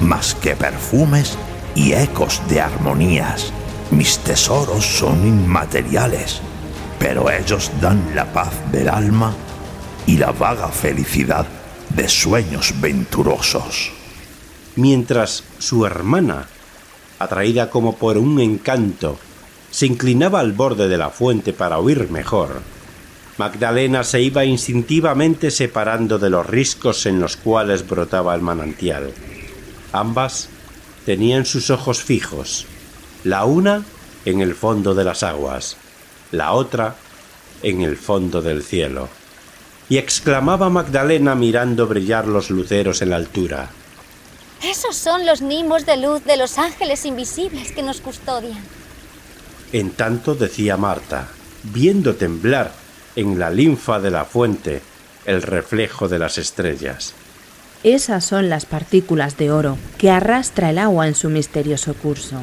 [0.00, 1.36] más que perfumes
[1.74, 3.52] y ecos de armonías
[3.92, 6.40] mis tesoros son inmateriales,
[6.98, 9.34] pero ellos dan la paz del alma
[10.06, 11.46] y la vaga felicidad
[11.90, 13.92] de sueños venturosos.
[14.76, 16.46] Mientras su hermana,
[17.18, 19.18] atraída como por un encanto,
[19.70, 22.62] se inclinaba al borde de la fuente para oír mejor,
[23.36, 29.12] Magdalena se iba instintivamente separando de los riscos en los cuales brotaba el manantial.
[29.92, 30.48] Ambas
[31.06, 32.66] tenían sus ojos fijos,
[33.24, 33.84] la una
[34.24, 35.76] en el fondo de las aguas,
[36.30, 36.96] la otra
[37.62, 39.08] en el fondo del cielo.
[39.88, 43.70] Y exclamaba Magdalena mirando brillar los luceros en la altura.
[44.62, 48.62] Esos son los nimos de luz de los ángeles invisibles que nos custodian.
[49.72, 51.28] En tanto decía Marta,
[51.64, 52.72] viendo temblar
[53.16, 54.82] en la linfa de la fuente
[55.24, 57.14] el reflejo de las estrellas.
[57.84, 62.40] Esas son las partículas de oro que arrastra el agua en su misterioso curso.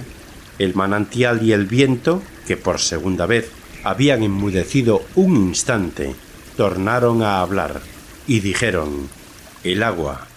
[0.58, 3.50] El manantial y el viento, que por segunda vez
[3.86, 6.14] habían enmudecido un instante,
[6.58, 7.80] tornaron a hablar
[8.28, 9.08] y dijeron,
[9.64, 10.28] el agua.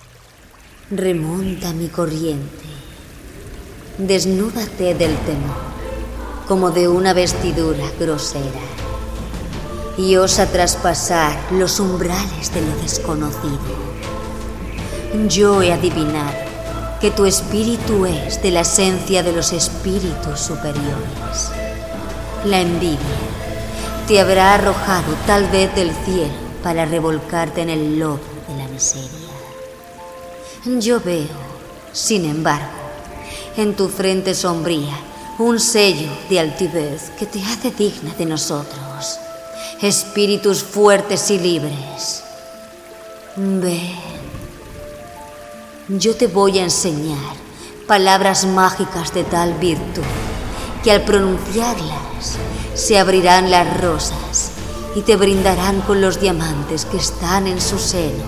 [0.93, 2.65] Remonta mi corriente,
[3.99, 5.57] desnúdate del temor,
[6.47, 8.61] como de una vestidura grosera,
[9.99, 13.92] y osa traspasar los umbrales de lo desconocido.
[15.29, 16.33] Yo he adivinado
[16.99, 21.51] que tu espíritu es de la esencia de los espíritus superiores.
[22.47, 22.99] La envidia
[24.09, 26.33] te habrá arrojado tal vez del cielo
[26.63, 29.11] para revolcarte en el lodo de la miseria.
[30.65, 31.27] Yo veo,
[31.93, 32.71] sin embargo,
[33.59, 34.97] en tu frente sombría
[35.39, 39.19] un sello de altivez que te hace digna de nosotros,
[39.83, 42.23] espíritus fuertes y libres.
[43.37, 44.12] Ve
[45.89, 47.35] yo te voy a enseñar
[47.89, 50.05] palabras mágicas de tal virtud
[50.85, 52.37] que al pronunciarlas
[52.75, 54.53] se abrirán las rosas
[54.95, 58.25] y te brindarán con los diamantes que están en su seno,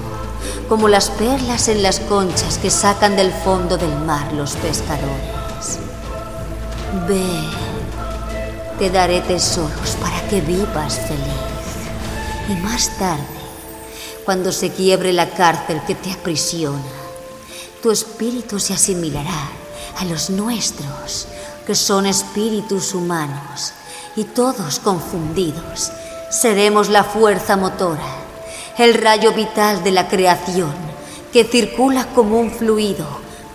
[0.69, 5.79] como las perlas en las conchas que sacan del fondo del mar los pescadores.
[7.07, 7.25] Ve,
[8.79, 12.49] te daré tesoros para que vivas feliz.
[12.49, 13.23] Y más tarde,
[14.25, 17.04] cuando se quiebre la cárcel que te aprisiona,
[17.85, 19.51] tu espíritu se asimilará
[19.99, 21.29] a los nuestros,
[21.67, 23.75] que son espíritus humanos,
[24.17, 25.93] y todos confundidos
[26.31, 28.09] seremos la fuerza motora,
[28.79, 30.73] el rayo vital de la creación
[31.31, 33.07] que circula como un fluido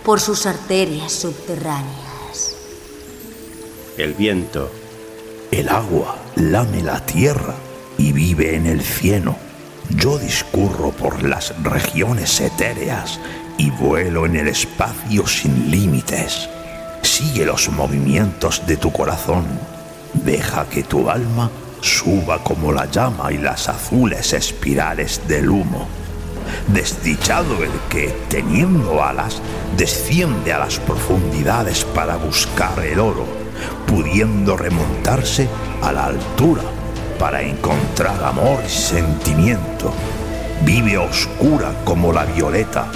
[0.04, 2.54] por sus arterias subterráneas.
[3.98, 4.70] el viento.
[5.50, 7.56] El agua lame la tierra
[7.98, 9.36] y vive en el cieno.
[9.88, 13.18] Yo discurro por las regiones etéreas
[13.60, 16.48] y vuelo en el espacio sin límites.
[17.02, 19.44] Sigue los movimientos de tu corazón.
[20.14, 21.50] Deja que tu alma
[21.82, 25.86] suba como la llama y las azules espirales del humo.
[26.68, 29.42] Desdichado el que, teniendo alas,
[29.76, 33.26] desciende a las profundidades para buscar el oro,
[33.86, 35.50] pudiendo remontarse
[35.82, 36.62] a la altura
[37.18, 39.92] para encontrar amor y sentimiento.
[40.64, 42.90] Vive oscura como la violeta,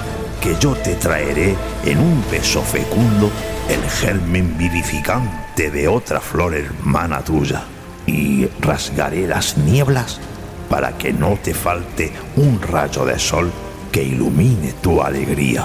[0.44, 3.30] que yo te traeré en un beso fecundo
[3.70, 7.62] el germen vivificante de otra flor hermana tuya,
[8.06, 10.20] y rasgaré las nieblas
[10.68, 13.50] para que no te falte un rayo de sol
[13.90, 15.64] que ilumine tu alegría.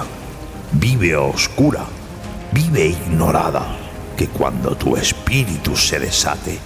[0.71, 1.83] Vive oscura,
[2.53, 3.75] vive ignorada,
[4.15, 6.57] que cuando tu espíritu se desate,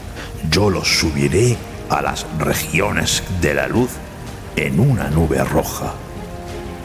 [0.52, 1.58] yo lo subiré
[1.90, 3.90] a las regiones de la luz
[4.56, 5.96] en una nube roja.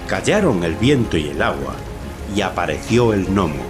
[0.09, 1.75] Callaron el viento y el agua,
[2.35, 3.63] y apareció el gnomo.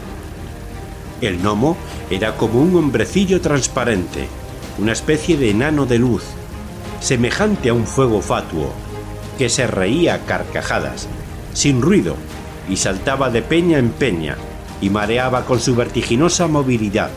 [1.20, 1.76] El gnomo
[2.10, 4.28] era como un hombrecillo transparente,
[4.78, 6.22] una especie de enano de luz,
[7.00, 8.72] semejante a un fuego fatuo,
[9.36, 11.08] que se reía a carcajadas,
[11.54, 12.14] sin ruido,
[12.68, 14.36] y saltaba de peña en peña,
[14.80, 17.10] y mareaba con su vertiginosa movilidad.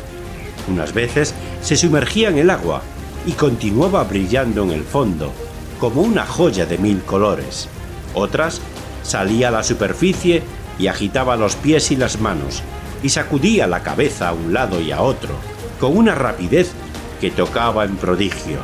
[0.68, 2.82] Unas veces se sumergía en el agua
[3.28, 5.32] y continuaba brillando en el fondo,
[5.80, 7.68] como una joya de mil colores.
[8.16, 8.62] Otras
[9.04, 10.44] salía a la superficie
[10.78, 12.64] y agitaba los pies y las manos,
[13.04, 15.36] y sacudía la cabeza a un lado y a otro,
[15.80, 16.72] con una rapidez
[17.20, 18.60] que tocaba en prodigio.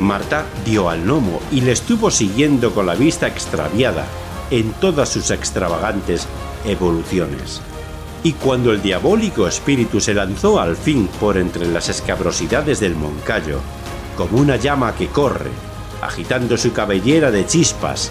[0.00, 4.04] Marta dio al gnomo y le estuvo siguiendo con la vista extraviada
[4.50, 6.26] en todas sus extravagantes
[6.64, 7.60] evoluciones.
[8.22, 13.60] Y cuando el diabólico espíritu se lanzó al fin por entre las escabrosidades del Moncayo,
[14.16, 15.50] como una llama que corre,
[16.02, 18.10] agitando su cabellera de chispas,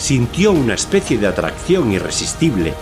[0.00, 2.72] sintió una especie de atracción irresistible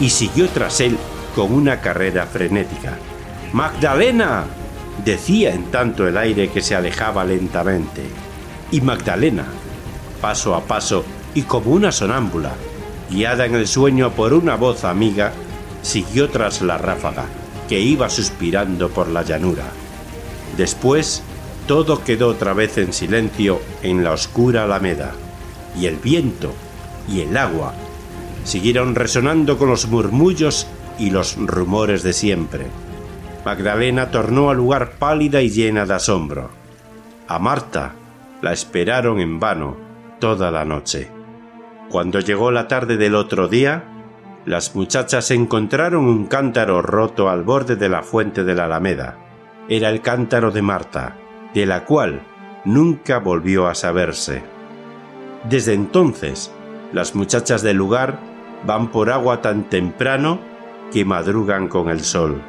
[0.00, 0.98] y siguió tras él
[1.34, 2.98] con una carrera frenética.
[3.54, 4.44] ¡Magdalena!
[5.02, 8.02] decía en tanto el aire que se alejaba lentamente.
[8.70, 9.46] Y Magdalena,
[10.20, 11.04] paso a paso
[11.34, 12.52] y como una sonámbula,
[13.10, 15.32] guiada en el sueño por una voz amiga,
[15.80, 17.24] siguió tras la ráfaga,
[17.66, 19.64] que iba suspirando por la llanura.
[20.58, 21.22] Después,
[21.66, 25.12] todo quedó otra vez en silencio en la oscura alameda,
[25.76, 26.54] y el viento
[27.08, 27.74] y el agua
[28.44, 30.66] siguieron resonando con los murmullos
[30.98, 32.66] y los rumores de siempre.
[33.44, 36.50] Magdalena tornó al lugar pálida y llena de asombro.
[37.28, 37.94] A Marta
[38.42, 39.76] la esperaron en vano
[40.18, 41.10] toda la noche.
[41.88, 43.84] Cuando llegó la tarde del otro día,
[44.44, 49.18] las muchachas encontraron un cántaro roto al borde de la fuente de la Alameda.
[49.68, 51.16] Era el cántaro de Marta,
[51.54, 52.22] de la cual
[52.64, 54.42] nunca volvió a saberse.
[55.44, 56.52] Desde entonces,
[56.92, 58.18] las muchachas del lugar
[58.66, 60.40] van por agua tan temprano
[60.92, 62.40] que madrugan con el sol.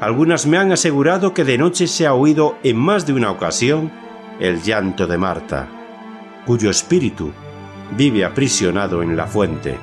[0.00, 3.90] Algunas me han asegurado que de noche se ha oído en más de una ocasión
[4.40, 5.68] el llanto de Marta,
[6.44, 7.32] cuyo espíritu
[7.96, 9.78] vive aprisionado en la fuente.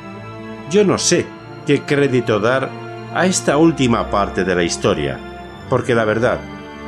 [0.69, 1.25] Yo no sé
[1.65, 2.69] qué crédito dar
[3.13, 5.19] a esta última parte de la historia,
[5.69, 6.39] porque la verdad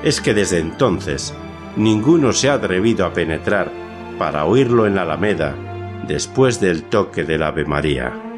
[0.03, 1.33] es que desde entonces
[1.77, 3.82] ninguno se ha atrevido a penetrar
[4.23, 5.53] para oírlo en la Alameda
[6.07, 8.32] después del toque del Ave María.